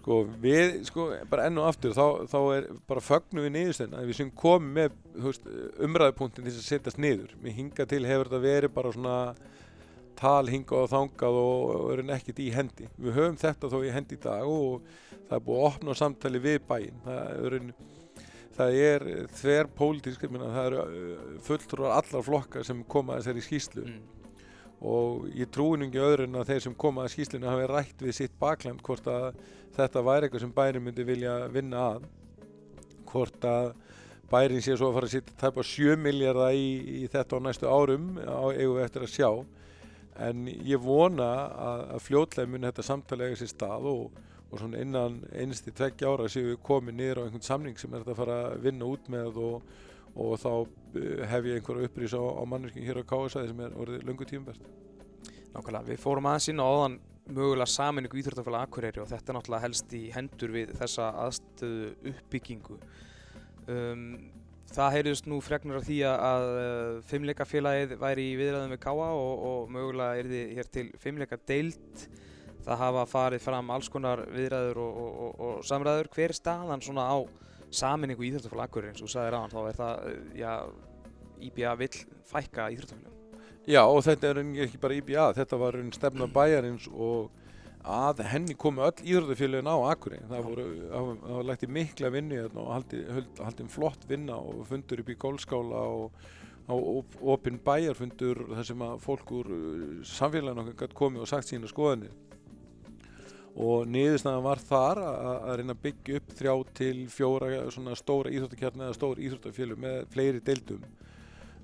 [0.02, 4.08] Sko við, sko bara enn og aftur þá, þá er bara fögnum við niðurstæðina að
[4.10, 4.96] við sem komum með
[5.84, 7.34] umræðupunktin til að setjast niður.
[7.44, 9.18] Mér hinga til hefur þetta verið bara svona
[10.22, 12.88] tal hingað og þangað og verið nekkit í hendi.
[12.96, 14.88] Við höfum þetta þó í hendi í dag og
[15.28, 17.04] það er búið að opna samtali við bæinn.
[17.04, 17.60] Það er,
[18.56, 19.08] það er
[19.42, 23.86] þver pólitísk, það eru uh, fulltrúar allar flokkar sem koma þessari skýslu.
[23.90, 24.21] Mm
[24.82, 28.02] og ég trúi nú ekki öðru en að þeir sem koma að skýslinu hafi rætt
[28.02, 29.28] við sitt baklæmt hvort að
[29.76, 32.08] þetta væri eitthvað sem bærin myndi vilja vinna að.
[33.12, 33.74] Hvort að
[34.32, 36.68] bærin sé svo að fara að sitja tæpa 7 miljardar í,
[37.04, 39.30] í þetta á næstu árum á eigum við eftir að sjá.
[40.22, 45.22] En ég vona að, að fljótlega muni þetta samtali eiga sér stað og, og innan
[45.30, 48.42] einsti tveggja ára séu við komið niður á einhvern samning sem er þetta að fara
[48.50, 49.72] að vinna út með og
[50.16, 50.52] og þá
[51.00, 54.28] eh, hef ég einhverja upprýs á, á mannverkinn hér á KSA sem er orðið lungu
[54.28, 54.68] tíumbært.
[55.52, 57.00] Nákvæmlega, við fórum aðeins á áðan
[57.32, 62.78] mögulega saminningu Íþróttafélag Akureyri og þetta er náttúrulega helst í hendur við þessa aðstöðu uppbyggingu.
[63.72, 64.06] Um,
[64.72, 69.46] það heyrðist nú freknur af því að uh, fimmleikafélagið væri í viðræðum við Káa og,
[69.52, 72.08] og mögulega er þið hér til fimmleika deilt.
[72.62, 76.12] Það hafa farið fram alls konar viðræður og, og, og samræður.
[76.14, 77.20] Hver er staðan svona á
[77.72, 80.54] saminningu íþróttafélag Akureyri eins og þú sagði ráðan þá er það, já,
[81.50, 81.94] IBA vill
[82.32, 83.18] fækka íþróttafélagum.
[83.70, 87.30] Já og þetta er ekki bara IBA, þetta var stefna bæjarins og
[87.82, 90.28] að henni komu öll íþróttafélagin á Akureyri.
[90.30, 94.36] Það voru, það var- lagt í mikla vinnu hérna og haldið haldi, haldi flott vinna
[94.38, 96.12] og fundur upp í gólskála og
[96.72, 101.50] op- opinn bæjarfundur þar sem að fólk úr uh, samfélaginu okkar gætt komið og sagt
[101.50, 102.14] sína skoðanir
[103.56, 108.32] og niðurstaðan var þar að, að reyna að byggja upp þrjá til fjóra svona stóra
[108.32, 110.86] íþróttakjarni eða stóra íþróttafélug með fleiri deildum.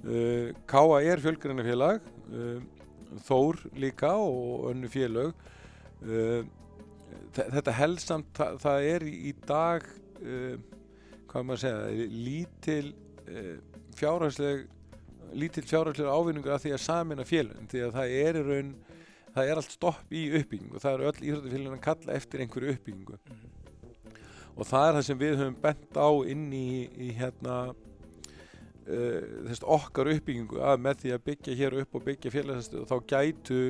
[0.03, 2.03] Uh, Káa er fjölgrænafélag
[2.35, 2.59] uh,
[3.23, 5.31] Þór líka og önnu félög.
[6.03, 6.43] Uh,
[7.33, 9.87] þe- þetta helst samt það, það er í, dag
[10.21, 10.57] uh,
[11.31, 12.91] hvað maður að segja lítil
[13.31, 13.53] uh,
[13.97, 14.67] fjárhagsleg
[15.37, 18.69] lítil fjárhagslega ávinningur af því að samina félagin því að það er í raun
[19.37, 20.81] það er allt stopp í uppbyggingu.
[20.81, 23.19] Það eru öll íþróttafélagin að kalla eftir einhverju uppbyggingu.
[24.57, 27.57] Og það er það sem við höfum bent á inn í, í hérna
[28.87, 32.97] uh, þess, okkar uppbyggingu að með því að byggja hér upp og byggja félagsastöð þá
[33.13, 33.61] gætu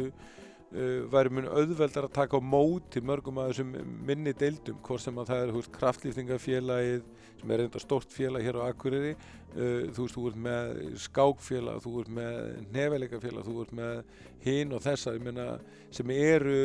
[0.67, 3.69] væri mun auðveldar að taka á móti mörgum að þessum
[4.03, 7.05] minni deildum hvort sem að það er húst, kraftlýftingafélagið
[7.39, 11.79] sem er reynda stórt félag hér á Akureyri uh, þú veist, þú ert með skákfélag,
[11.85, 12.39] þú ert með
[12.75, 14.01] nefæleikafélag, þú ert með
[14.43, 15.45] hinn og þessa, ég meina,
[15.93, 16.57] sem eru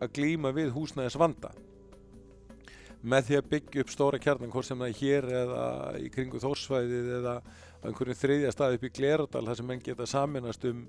[0.00, 1.52] að glýma við húsnæðis vanda
[3.00, 5.68] með því að byggja upp stóra kjarnan, hvort sem það er hér eða
[6.00, 10.08] í kringu þórsvæðið eða á einhverjum þriðja stað upp í Gleradal þar sem menn geta
[10.08, 10.82] saminast um,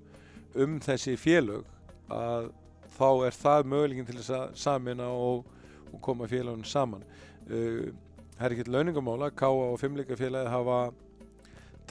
[0.59, 1.67] um þessi félög
[2.11, 2.49] að
[2.97, 5.45] þá er það möguleikin til þess að samina og,
[5.91, 7.05] og koma félagunum saman.
[7.47, 7.91] Uh,
[8.37, 10.81] það er ekkert launingamála Káa og Fimmleikafélagi hafa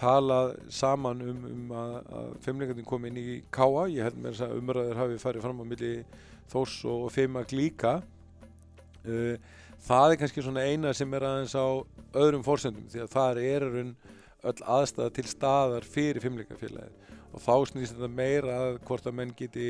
[0.01, 4.47] talað saman um, um að, að Fimmleikandinn kom inn í Káa ég held með þess
[4.47, 5.95] að umræður hafi farið fram á milli
[6.51, 8.01] Þórs og Fimmag líka.
[9.07, 9.37] Uh,
[9.87, 11.67] það er kannski svona eina sem er aðeins á
[12.21, 13.93] öðrum fórsendum því að það er raun
[14.51, 19.35] öll aðstæða til staðar fyrir Fimmleikafélagi og þá snýst þetta meira að hvort að menn
[19.37, 19.69] geti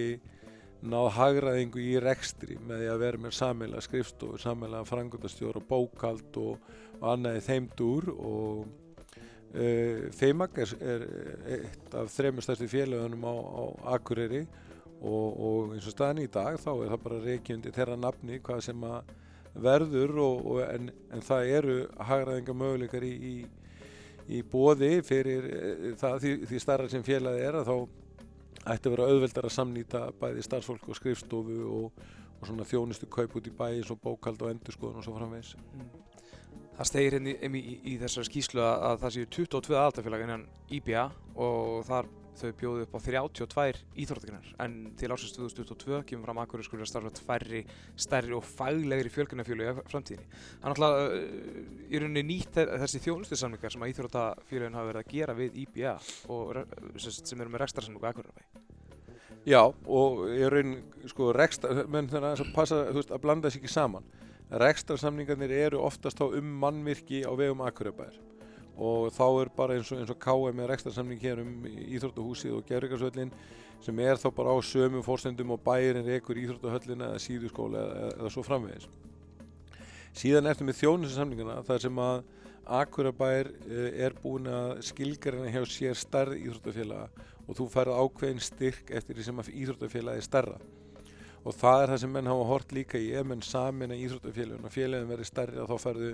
[0.80, 6.70] náð hagraðingu í rekstri með því að vera með sammeila skrifstofu, sammeila frangundastjóra, bókald og,
[7.00, 11.06] og annað í þeim dúr og uh, Feimag er, er
[11.58, 13.62] eitt af þremur stærstu félögunum á, á
[13.96, 14.46] Akureyri
[15.00, 18.64] og, og eins og staðan í dag þá er það bara reykjundi þeirra nafni hvað
[18.70, 19.14] sem að
[19.60, 23.36] verður og, en, en það eru hagraðinga möguleikar í, í,
[24.38, 27.99] í bóði fyrir uh, það því, því starra sem félagi er að þá
[28.68, 32.04] ætti að vera auðveldar að samnýta bæði starfsfólk og skrifstofu og,
[32.40, 35.54] og svona þjónustu kaup út í bæi eins og bókald og endurskoðun og svo framvegis.
[36.76, 40.46] Það stegir hérna í, í, í þessari skýslu að, að það séu 22 aðaltafélag innan
[40.76, 41.06] IBA
[41.40, 42.08] og þar
[42.40, 46.90] þau bjóðu upp á 32 íþróttakinnar en til ásins 2022 kemur fram akkurir skulle að
[46.92, 47.62] starfa tværri,
[48.00, 50.26] stærri og faglegri fjölgunarfjölu í framtíðinni.
[50.30, 55.04] Það er náttúrulega uh, í rauninni nýtt þe- þessi þjónustusamlingar sem að íþróttafélagin hafa verið
[55.04, 55.94] að gera við IBA
[56.32, 56.60] og
[57.00, 58.32] sem eru með rekstarsamlingu akkurir
[59.48, 60.74] Já, og ég raun,
[61.08, 64.04] sko, rekstar, menn þannig að passa, þú veist, að blanda þessi ekki saman.
[64.60, 68.18] Rekstarsamningarnir eru oftast þá um mannvirki á vegum Akureybæðir
[68.76, 72.66] og þá er bara eins og, eins og KM með rekstarsamning hér um Íþróttahúsið og
[72.68, 73.32] Gerrikarsvöllin
[73.84, 78.34] sem er þá bara á sömu fórstendum og bærin rekur Íþróttahöllina eða síðuskóla eða, eða
[78.34, 78.88] svo framvegis.
[80.16, 82.22] Síðan ertu með þjónusinsamningana þar sem að
[82.70, 83.48] Akureybæðir
[84.04, 87.08] er búin að skilgarina hjá sér starð Íþróttafélaga
[87.50, 90.58] og þú færð ákveðin styrk eftir því sem að íþróttafélagi er starra
[91.40, 94.68] og það er það sem menn hafa hort líka í ef menn samin að íþróttafélagin
[94.68, 96.10] og félagin verið starri þá færðu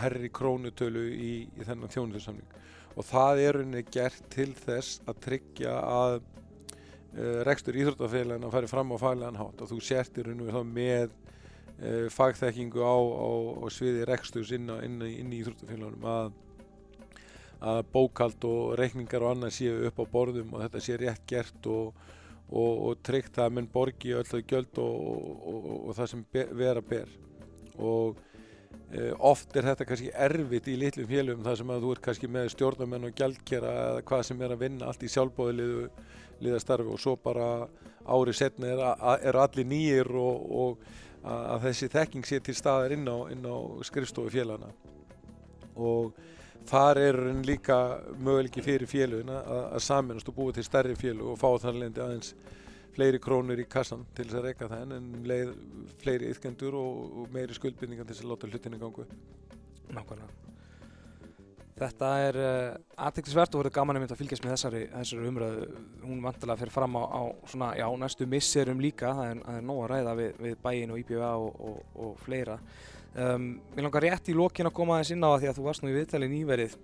[0.00, 2.58] herri krónutölu í, í þennan þjónuðursamning
[2.96, 8.70] og það er rauninni gert til þess að tryggja að uh, rekstur íþróttafélagin að færi
[8.70, 9.62] fram á faglegan hátt.
[9.62, 13.30] Og þú sért í rauninni þá með uh, fagþekkingu á, á,
[13.62, 16.32] á sviði reksturs inn, inn, inn í íþróttafélagunum að
[17.60, 21.66] að bókald og reikningar og annað séu upp á borðum og þetta sé rétt gert
[21.68, 21.90] og,
[22.48, 25.42] og, og tryggt að menn borgi öll þau gjöld og,
[25.90, 27.12] og það sem be, vera ber.
[27.76, 28.16] Og
[29.22, 32.48] oft er þetta kannski erfitt í litlum félugum þar sem að þú ert kannski með
[32.54, 35.84] stjórnarmenn og gjaldkera eða hvað sem er að vinna allt í sjálfbóðiliðu
[36.42, 37.46] liðastarfi og svo bara
[38.08, 38.82] árið setna er,
[39.30, 40.82] er allir nýjir og
[41.22, 43.56] að þessi þekking sé til staðar inn á, á
[43.86, 44.72] skrifstofu félagana
[45.76, 46.16] og
[46.68, 47.76] þar er hann líka
[48.18, 52.02] möguleiki fyrir félugin að, að saminast og búið til stærri félug og fá þann lendi
[52.02, 52.34] aðeins
[52.94, 55.56] fleiri krónur í kassan til þess að reyka það en leið
[56.02, 59.08] fleiri yfkendur og, og meiri skuldbindningar til þess að láta hlutinni gangu
[59.90, 60.50] Nákvæmlega
[61.80, 62.74] Þetta er uh,
[63.06, 65.68] aðteklisvert og verður gaman að mynda að fylgjast með þessari, þessari umröðu.
[66.02, 69.80] Hún vantilega fyrir fram á, á svona, já, næstu misserum líka, það er, er nóg
[69.86, 72.58] að ræða við, við bæin og IBA og, og, og fleira.
[73.16, 75.66] Um, mér langar rétt í lokin að koma aðeins inn á það því að þú
[75.70, 76.76] varst nú í viðtali nýverið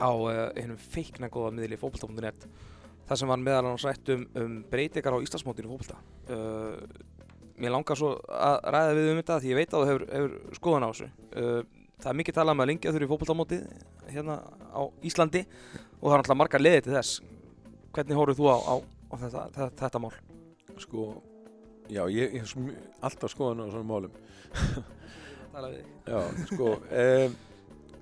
[0.00, 2.48] á uh, einum feikna góða miðli fókbalta.net
[3.12, 6.00] þar sem var meðal annars rætt um, um breytingar á Íslandsmótinu fókbalta.
[6.32, 6.80] Uh,
[7.60, 10.58] mér langar svo að ræða við um þetta því ég veit að þú hefur, hefur
[10.58, 11.60] skoðan á þessu uh,
[12.02, 13.58] það er mikið talað um að lengja þurfi fótballtámóti
[14.08, 14.38] hérna
[14.72, 17.20] á Íslandi og það er alltaf margar leðið til þess
[17.92, 20.12] hvernig hóruð þú á, á, á þetta, þetta, þetta mál?
[20.82, 21.06] Sko,
[21.92, 22.56] já, ég hef
[23.04, 24.14] alltaf skoðan á svona málum.
[25.52, 27.40] Tala við þig Já, sko, um, við,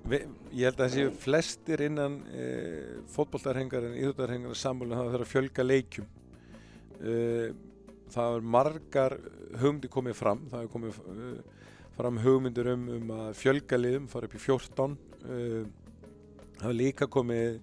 [0.09, 5.65] ég held að þessi flestir innan uh, fótboltarhengar en íþjóttarhengar sammála það þarf að fjölga
[5.67, 6.07] leikjum.
[7.01, 7.51] Uh,
[8.11, 9.17] það er margar
[9.61, 11.61] hugmyndir komið fram, það er komið uh,
[11.97, 14.97] fram hugmyndir um, um að fjölga liðum, fara upp í 14.
[15.21, 15.61] Uh,
[16.57, 17.61] það er líka komið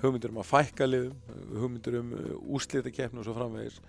[0.00, 3.80] hugmyndir um að fækka liðum, hugmyndir um uh, úrslitakeppni og svo framvegis.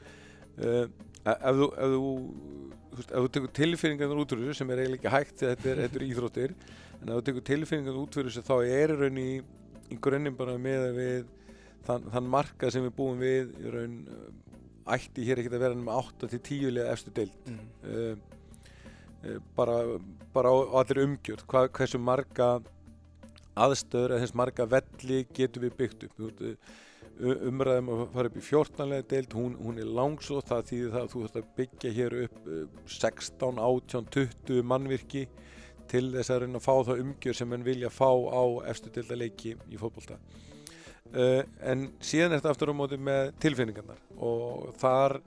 [1.26, 2.10] Ef þú, ef þú
[2.96, 5.72] þú veist, ef þú tekur tilfinningarnar út úr þessu sem er eiginlega ekki hægt þetta
[5.72, 9.00] er, þetta er íþróttir en ef þú tekur tilfinningarnar út úr þessu þá er í
[9.02, 9.32] raun í,
[9.92, 11.34] í grunninn bara með við
[11.88, 14.30] þann, þann markað sem við búum við í raun uh,
[14.96, 17.60] ætti hér ekkert að vera með 8 til 10 liða efstu deild mm.
[17.90, 18.40] uh,
[19.26, 19.78] uh, bara,
[20.36, 22.50] bara á, á allir umgjörð Hva, hversu marga
[23.56, 26.74] aðstöður eða þess marga velli getum við byggt upp Þú veist,
[27.22, 31.02] umræðum að fara upp í 14 lega deild, hún, hún er langsótt það þýðir það
[31.02, 32.64] að þú þarfst að byggja hér upp uh,
[32.96, 35.28] 16, 18, 20 mannvirki
[35.92, 39.20] til þess að reyna að fá það umgjör sem mann vilja fá á efstu deilda
[39.20, 40.20] leiki í fótbolta.
[41.16, 45.20] Uh, en síðan er þetta aftur á móti með tilfinningarnar og þar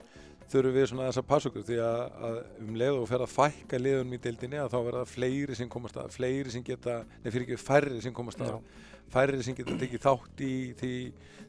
[0.49, 3.33] þurfum við svona þess að passa okkur því að, að um leið og fer að
[3.33, 7.35] fækka liðunum í deildinni að þá verða fleiri sem komast að fleiri sem geta, nefnir
[7.35, 8.57] fyrir ekki færri sem komast að.
[8.57, 8.87] Já.
[9.13, 10.93] Færri sem geta tekið þátt í því,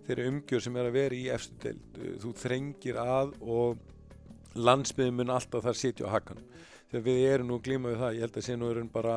[0.08, 2.02] þeirri umgjör sem er að vera í efstu deild.
[2.24, 6.46] Þú þrengir að og landsbyðin mun alltaf þar sitja á hakanum.
[6.90, 9.16] Þegar við erum nú að glíma við það, ég held að sé nú erum bara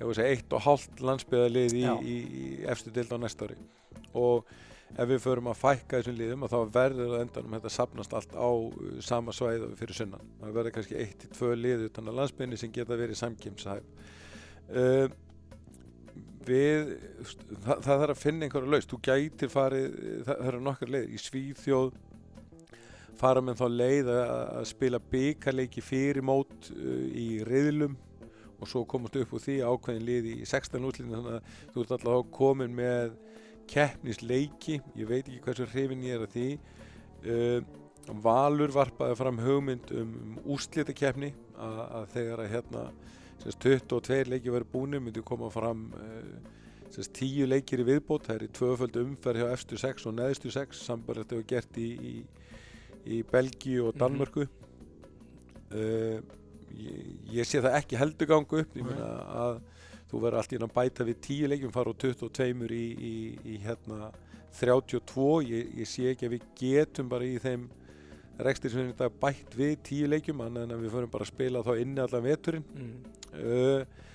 [0.00, 3.56] segja, eitt og hálft landsbyðalið í, í, í efstu deild á næsta ári.
[4.16, 4.46] Og
[4.96, 8.50] ef við förum að fækka þessum liðum þá verður það endanum þetta sapnast allt á
[8.50, 10.30] uh, sama svæð fyrir sunnan.
[10.40, 13.90] Það verður kannski eitt til tvö lið utan að landsbyðinni sem geta verið samkýmshæf.
[14.70, 15.06] Uh,
[16.46, 16.94] við,
[17.64, 19.88] það, það þarf að finna einhverja laust, þú gætir farið,
[20.26, 21.90] það, það eru nokkar leið, í Svíþjóð
[23.20, 24.30] fara með þá leið að,
[24.60, 27.98] að spila byggarleiki fyrir mót uh, í riðlum
[28.60, 31.94] og svo komast upp úr því ákveðin lið í 16 útlýðin þannig að þú ert
[31.96, 33.14] alltaf komin með
[33.70, 36.48] keppnisleiki, ég veit ekki hversu hrifin ég er að því.
[37.20, 37.60] Uh,
[38.24, 41.30] Valur varpaði fram hugmynd um, um úrslitakeppni
[41.60, 42.84] að, að þegar að hérna
[43.42, 46.58] semst 22 leikir verið búinir myndi koma fram uh,
[46.90, 50.50] semst 10 leikir í viðbót, það er í tvöföld umferð hjá efstu 6 og neðstu
[50.54, 52.14] 6 sambar þetta var gert í, í,
[53.16, 54.00] í Belgíu og Mhm.
[54.02, 54.46] Danmörku.
[55.70, 56.18] Uh,
[56.74, 57.04] ég,
[57.38, 58.74] ég sé það ekki heldur gangu upp.
[58.74, 59.10] Ég meina
[59.44, 59.60] að
[60.10, 63.14] þú verður allt í að bæta við 10 leikjum fara úr 22 í, í,
[63.46, 64.10] í hérna
[64.58, 67.68] 32, ég, ég sé ekki að við getum bara í þeim
[68.46, 71.64] rekstir sem dag bætt við 10 leikjum annað en að við förum bara að spila
[71.66, 72.66] þá inni allan veturinn.
[72.74, 72.92] Mm.
[73.36, 74.10] uh,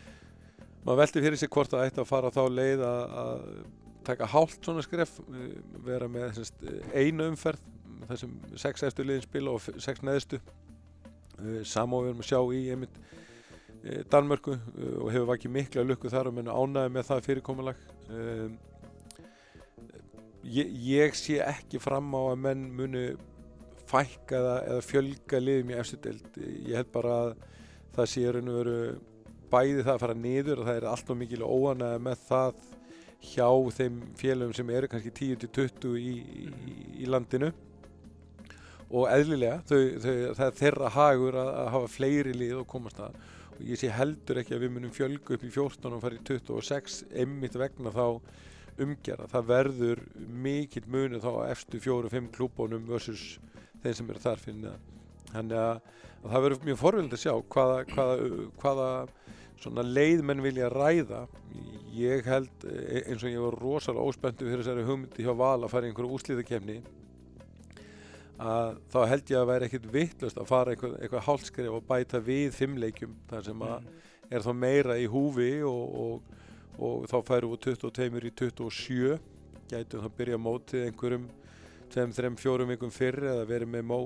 [0.86, 3.48] maður velti fyrir sig hvort það ætti að fara þá leið að, að
[4.06, 5.48] taka hálft svona skref uh,
[5.88, 7.64] vera með semst, einu umferð
[8.06, 10.42] þar sem sex eftir liðin spila og sex neðstu.
[11.40, 15.86] Uh, samá við erum að sjá í einmitt uh, Danmörku uh, og hefur vakið mikla
[15.88, 17.86] lukku þar og menn ánæði með það fyrirkomulag.
[18.10, 18.58] Um,
[20.46, 23.08] ég, ég sé ekki fram á að menn munu
[23.90, 26.40] fækka eða, eða fjölga liðum í efstu deild.
[26.40, 27.36] Ég held bara að
[27.96, 28.80] það sé raun og veru
[29.52, 32.64] bæði það að fara niður og það er alltaf mikil óanæða með það
[33.26, 36.16] hjá þeim félögum sem eru kannski 10-20 í,
[36.46, 37.52] í, í landinu.
[38.96, 43.02] Og eðlilega þau, þau, það er þeirra hagur að, að hafa fleiri lið og komast
[43.02, 43.18] að.
[43.56, 46.26] Og ég sé heldur ekki að við munum fjölga upp í 14 og fara í
[46.28, 48.06] 26 einmitt vegna þá
[48.84, 49.30] umgjara.
[49.32, 50.04] Það verður
[50.46, 53.38] mikill munu þá og fimm klúbónum versus
[53.86, 54.92] þeim sem eru þar fyrir neðan.
[55.32, 55.80] Þannig að,
[56.18, 58.90] að það verður mjög forvild að sjá hvaða, hvaða, hvaða
[59.64, 61.24] svona leið menn vilja ræða.
[61.96, 65.72] Ég held e- eins og ég var rosalega óspenntu fyrir þessari hugmyndi hjá Val að
[65.72, 66.80] fara í einhverju úslíðakefni
[68.36, 72.20] að þá held ég að væri ekkit vittlust að fara eitthvað, eitthvað hálskrif og bæta
[72.20, 73.86] við fimmleikjum þar sem að
[74.30, 76.36] er þá meira í húfi og, og,
[76.76, 79.20] og þá færum við 22 í 27
[79.72, 81.30] gætum þá byrja mótið einhverjum
[81.96, 84.00] 2-3-4 vikum fyrr eða verið með mó,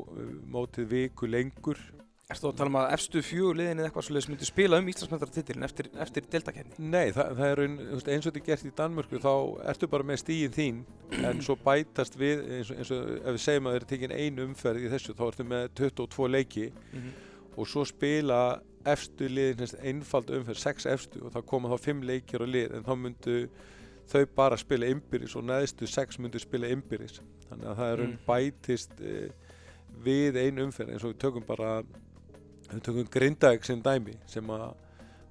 [0.56, 1.82] mótið viku lengur.
[2.30, 5.66] Erstu að tala um að efstu fjögur liðin eða eitthvað svolítið myndi spila um Íslandsmetratitilin
[5.66, 6.76] eftir, eftir deltakenni?
[6.78, 9.32] Nei, það, það er þú eins og þetta er gert í Danmörku þá
[9.72, 10.84] ertu bara með stígin þín
[11.26, 14.14] en svo bætast við eins og, eins og ef við segjum að það er tekin
[14.20, 16.70] ein umferð í þessu þá ertu með 22 leiki.
[16.94, 17.10] Mm
[17.60, 22.06] og svo spila efstu liðin þess einfald umferð, 6 efstu og þá koma þá 5
[22.08, 23.40] leikir á lið en þá myndu
[24.10, 27.20] þau bara spila ymbiris og neðstu 6 myndu spila ymbiris
[27.50, 28.18] þannig að það er mm.
[28.28, 29.16] bætist e,
[30.06, 31.72] við ein umferð eins og við tökum bara
[32.70, 34.70] við tökum Grindavík sem dæmi sem að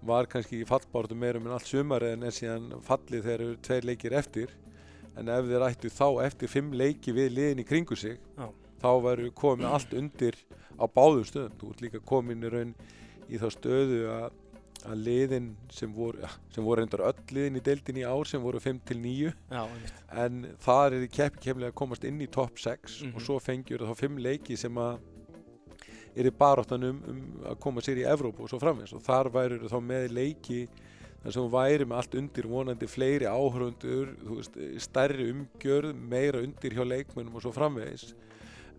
[0.08, 3.88] var kannski í fallbáratu meirum en allt sumar en er síðan fallið þegar eru tveir
[3.88, 4.54] leikir eftir
[5.18, 8.46] en ef þeir ættu þá eftir fimm leiki við liðin í kringu sig Já.
[8.82, 10.38] þá varu komið allt undir
[10.78, 12.74] á báðum stöðum þú ert líka komin í raun
[13.28, 14.36] í þá stöðu að,
[14.86, 18.42] að liðin sem voru, ja, sem voru reyndar öll liðin í deildin í ár sem
[18.42, 19.92] voru 5 til 9 Já, einmitt.
[20.24, 23.14] en þar er þið keppi kemlega að komast inn í topp 6 Mhm.
[23.16, 24.98] og svo fengjur þá fimm leiki sem að
[26.18, 29.28] er í baráttan um, um að koma sér í Evrópu og svo framins og þar
[29.30, 30.68] væru þá með leiki
[31.22, 34.14] þar sem væri með allt undir vonandi fleiri áhörundur
[34.78, 38.14] stærri umgjörð, meira undir hjá leikmennum og svo framvegis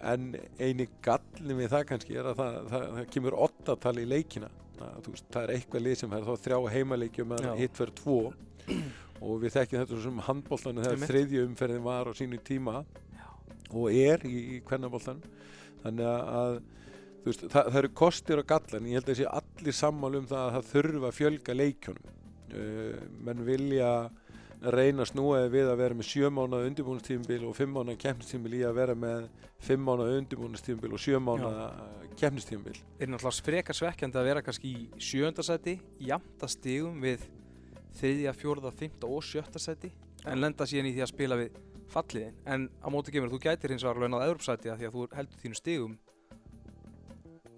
[0.02, 4.50] en eini gallin við það kannski er að það, það, það kemur ottatali í leikina
[4.80, 7.39] það, veist, það er eitthvað lið sem er þá þrjá heimaleikjum Já.
[7.41, 8.17] en hitt fyrir tvo.
[9.19, 12.84] Og við þekkjum þetta sem handbóltanu þegar þriðju umferðin var á sínu tíma
[13.69, 15.25] og er í, í kvennabóltanum
[15.84, 16.55] þannig að,
[17.25, 20.45] veist, það, það eru kostir og gallan ég held að sé allir sammál um það
[20.45, 23.91] að það þurfa að fjölga leikjónum uh, menn vilja
[24.60, 28.57] reyna að snúa þig við að vera með sjö mánuða undirbúinustífumbil og fimm mánuða keppnistífumbil
[28.57, 29.30] í að vera með
[29.64, 31.70] fimm mánuða undirbúinustífumbil og sjö mánuða
[32.20, 37.24] keppnistífumbil er náttúrulega frekar svekkjandi að vera kannski í sjöndasæti, jafnta stigum við
[37.99, 39.93] þriðja, fjórða, fymta og sjötta sæti
[40.28, 43.74] en lenda síðan í því að spila við falliðin en á móti kemur þú gætir
[43.74, 46.09] hins vegar launað Evropsæti að því að þú heldur þínu stigum Var,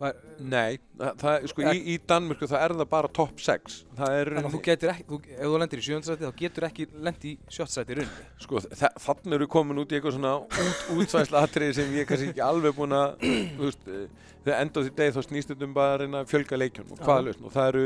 [0.01, 4.47] Nei, það, sko, í, í Danmörku það er það bara top 6 það er en
[4.49, 7.75] þú getur ekki, þú, ef þú lendir í sjöndasæti þá getur ekki lendi í sjötta
[7.75, 8.25] sæti í rauninni.
[8.41, 8.61] Sko,
[9.05, 12.73] þannig eru komin út í eitthvað svona út, útsvæsla atriði sem ég kannski ekki alveg
[12.79, 14.07] búin að eh,
[14.41, 17.05] þegar enda á því degi þá snýst þetta um bara að að fjölga leikjum og
[17.05, 17.45] hvaða lausn.
[17.45, 17.85] Og það eru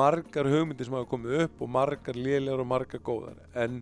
[0.00, 3.40] margar hugmyndir sem hafa komið upp og margar lélegar og margar góðar.
[3.56, 3.80] En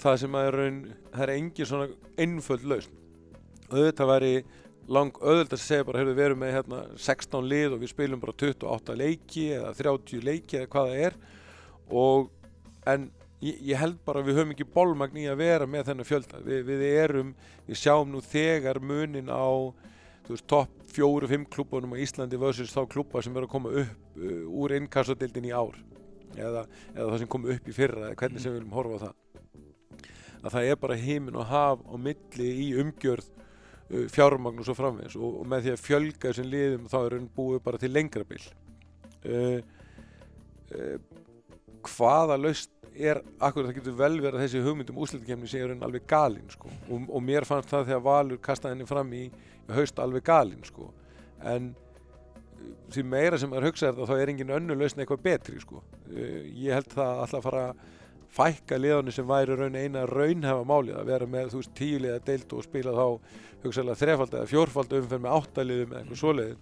[0.00, 2.98] það sem að er raun það er engin svona einföld lausn.
[3.70, 4.34] Auðvitað væri
[4.90, 8.22] lang auðvitað að segja bara, heyrðu, við erum með hérna 16 lið og við spilum
[8.22, 11.18] bara 28 leiki eða 30 leiki eða hvað það er.
[12.00, 12.30] Og
[12.90, 13.06] en
[13.44, 16.42] ég, ég held bara að við höfum ekki bólmagn í að vera með þennan fjölda.
[16.46, 17.32] Við, við erum,
[17.68, 19.46] við sjáum nú þegar munin á
[20.26, 23.72] þú veist, topp fjóru, fimm klúbunum á Íslandi versus þá klúba sem eru að koma
[23.82, 25.78] upp uh, úr innkassadildin í ár.
[26.38, 26.64] Eða,
[26.94, 29.16] eða það sem kom upp í fyrra eða hvernig sem við viljum horfa á það.
[30.40, 33.26] Að það er bara heimin og haf á milli í umgjörð
[33.90, 37.30] fjármagn og svo framvegis og, og með því að fjölga þessum liðum þá er hann
[37.36, 38.42] búið bara til lengra bil
[39.26, 39.56] uh,
[40.76, 40.98] uh,
[41.88, 45.84] hvaða laust er akkur það getur vel verið að þessi hugmyndum úslitakefni sé er hann
[45.86, 46.70] alveg galinn sko.
[46.90, 49.22] og, og mér fannst það þegar Valur kastaði henni fram í,
[49.70, 50.90] haust alveg galinn sko.
[51.42, 55.62] en uh, því meira sem maður hugsa þetta þá er engin önnu lausn eitthvað betri
[55.62, 55.82] sko.
[55.82, 57.64] uh, ég held það alltaf að fara
[58.36, 62.52] fækka liðanir sem væri raun eina raunhefa málið að vera með þú veist tíuliða deild
[62.56, 63.06] og spila þá
[63.64, 66.58] hugsaðlega þrefald eða fjórfald umferð með áttaliðum eða eitthvað svoleiðið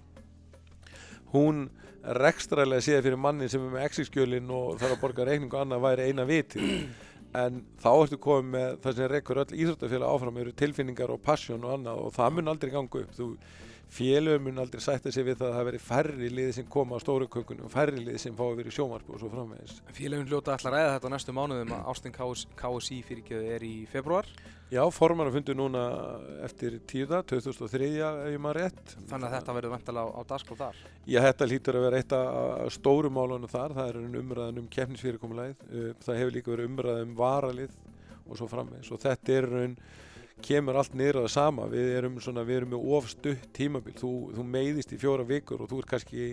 [1.35, 1.67] hún
[2.19, 6.09] rekstralega séð fyrir manni sem er með exi-skjölin og þarf að borga reikningu annað væri
[6.09, 6.65] eina viti
[7.37, 11.65] en þá ertu komið með það sem rekur öll íþróttafélag áfram eru tilfinningar og passion
[11.67, 13.17] og annað og það mun aldrei ganga upp.
[13.17, 13.29] Þú
[13.93, 17.05] félögum mun aldrei sætta sig við það að það veri færri liði sem koma á
[17.05, 19.81] stóru kökunum og færri liði sem fá að vera í sjómarpu og svo framvegis.
[19.97, 23.75] Félagin hljóta að ræða þetta á næstu mánuðum að Ástin KS, KSI fyrirgjöðu er í
[23.91, 24.31] februar
[24.69, 25.83] Já, formann að fundu núna
[26.45, 28.91] eftir tíða, 2003 ef ég maður rétt.
[29.09, 30.83] Þannig að þetta verður vantalega á, á dagskóð þar.
[31.09, 35.65] Já, þetta lítur að vera eitt af stóru málunum þar, það er umræðan um keppnisfyrirkomulæð,
[36.05, 37.79] það hefur líka verið umræðan um varalið
[38.29, 38.93] og svo framvegis.
[38.93, 39.79] Og þetta er raun,
[40.45, 44.13] kemur allt niður á það sama, við erum svona, við erum með ofstutt tímabil, þú,
[44.37, 46.27] þú meiðist í fjóra vikur og þú er kannski,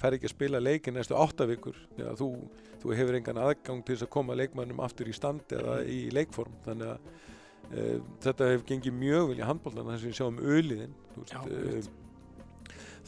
[0.00, 2.28] fer ekki að spila leikin næstu átta vikur, Já, þú,
[2.82, 6.56] þú hefur engan aðgang til þess að koma leikmannum aftur í stand eða í leikform,
[6.66, 7.10] þannig að
[7.72, 10.96] uh, þetta hefur gengið mjög vel í handbóltan þess að við sjáum öliðin,
[11.30, 11.92] Já, einmitt.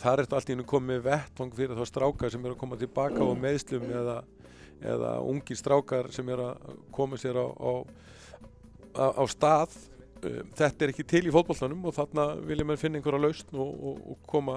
[0.03, 2.79] þar er þetta allt í hennu komið vettvang fyrir þá strákar sem eru að koma
[2.79, 4.21] tilbaka á meðslum eða,
[4.85, 7.73] eða ungir strákar sem eru að koma sér á, á,
[8.95, 9.75] á, á stað
[10.59, 14.01] þetta er ekki til í fótbolltanum og þarna vilja mann finna einhverja lausn og, og,
[14.15, 14.57] og koma,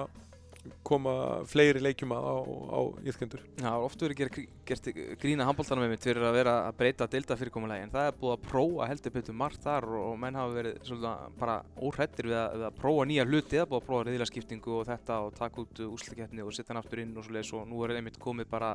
[0.84, 1.12] koma
[1.48, 4.38] fleiri leikjum að á, íþkendur Já, oft verður gert,
[4.68, 4.88] gert
[5.22, 8.34] grína handbóltanum með mitt fyrir að vera að breyta dilda fyrirkomulegi en það er búið
[8.34, 11.56] að prófa heldur betur margt þar og, menn hafa verið svolítið bara
[11.88, 14.88] óhrættir við, að- við að prófa nýja hluti það er búið að prófa reyðilaskiptingu og
[14.90, 17.96] þetta og taka út úslikeppni og setja hann aftur inn og svoleiðis og nú er
[18.00, 18.74] einmitt komið bara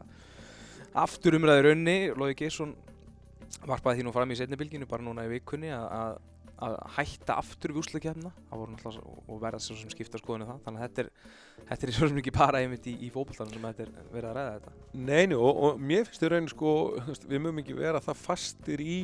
[1.06, 2.74] aftur umræður önni Lóði Geirsson
[3.70, 6.18] varpaði því nú fram í setni bylginu bara núna í vikunni að,
[6.64, 10.62] að, hætta aftur við náttúrulega og verða svo sem skipta skoðinu það.
[10.66, 11.12] Þannig að þetta er,
[11.70, 14.38] þetta er svo sem ekki bara einmitt í, í fótboltanum sem þetta er verið að
[14.38, 14.76] ræða þetta.
[15.12, 16.76] Neini og, og mér finnst þau raun sko,
[17.28, 19.00] við mögum ekki vera það fastir í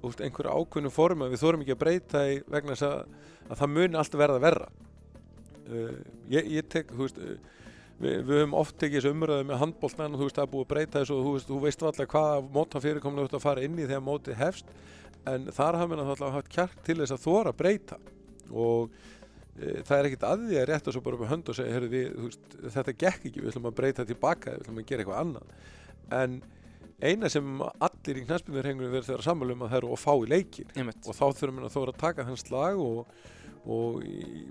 [0.00, 3.16] þú veist, einhverju ákveðnu form að við þórum ekki að breyta í vegna þess að,
[3.48, 4.68] að það muni allt verða verra.
[5.70, 5.96] Uh,
[6.32, 7.34] ég, ég tek, þú veist uh,
[8.00, 10.64] við, við höfum oft tekið þessu umröðu með handbóltmenn og þú veist það er búið
[10.64, 13.44] að breyta þessu og þú veist, þú veist alltaf hvaða móta fyrirkominu þú ert að
[13.44, 14.72] fara inn í þegar mótið hefst
[15.28, 17.98] en þar hafa við náttúrulega haft kjark til þess að þóra breyta
[18.50, 18.94] og
[19.56, 21.74] e, það er ekkit að því að rétta svo bara upp á hönd og segja
[21.76, 25.04] heyrðu, við, veist, þetta gekk ekki, við ætlum að breyta tilbaka við ætlum að gera
[25.04, 25.52] eitthvað annað
[26.20, 26.40] en
[27.00, 30.72] eina sem allir í knæspinurhengunum verður þeirra sammálum að það eru að fá í leikir
[30.76, 31.04] Einmitt.
[31.06, 33.14] og þá þurfum við að þóra að taka hans slag og,
[33.64, 34.00] og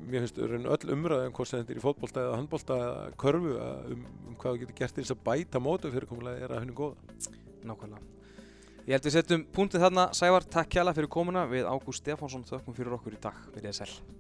[0.09, 4.07] mér finnst öll umræðum hvort sem þetta er í fótbolta eða handbolta eða körfu um,
[4.30, 7.38] um hvað þú getur gert til þess að bæta mótu fyrirkomulega er að henni góða
[7.59, 8.18] Nákvæmlega.
[8.88, 10.08] Ég held við setjum punktið þarna.
[10.18, 11.46] Sævar, takk kjalla fyrir komuna.
[11.50, 13.46] Við Ágúst Stefánsson þökkum fyrir okkur í dag.
[13.56, 14.18] Verið þið sæl.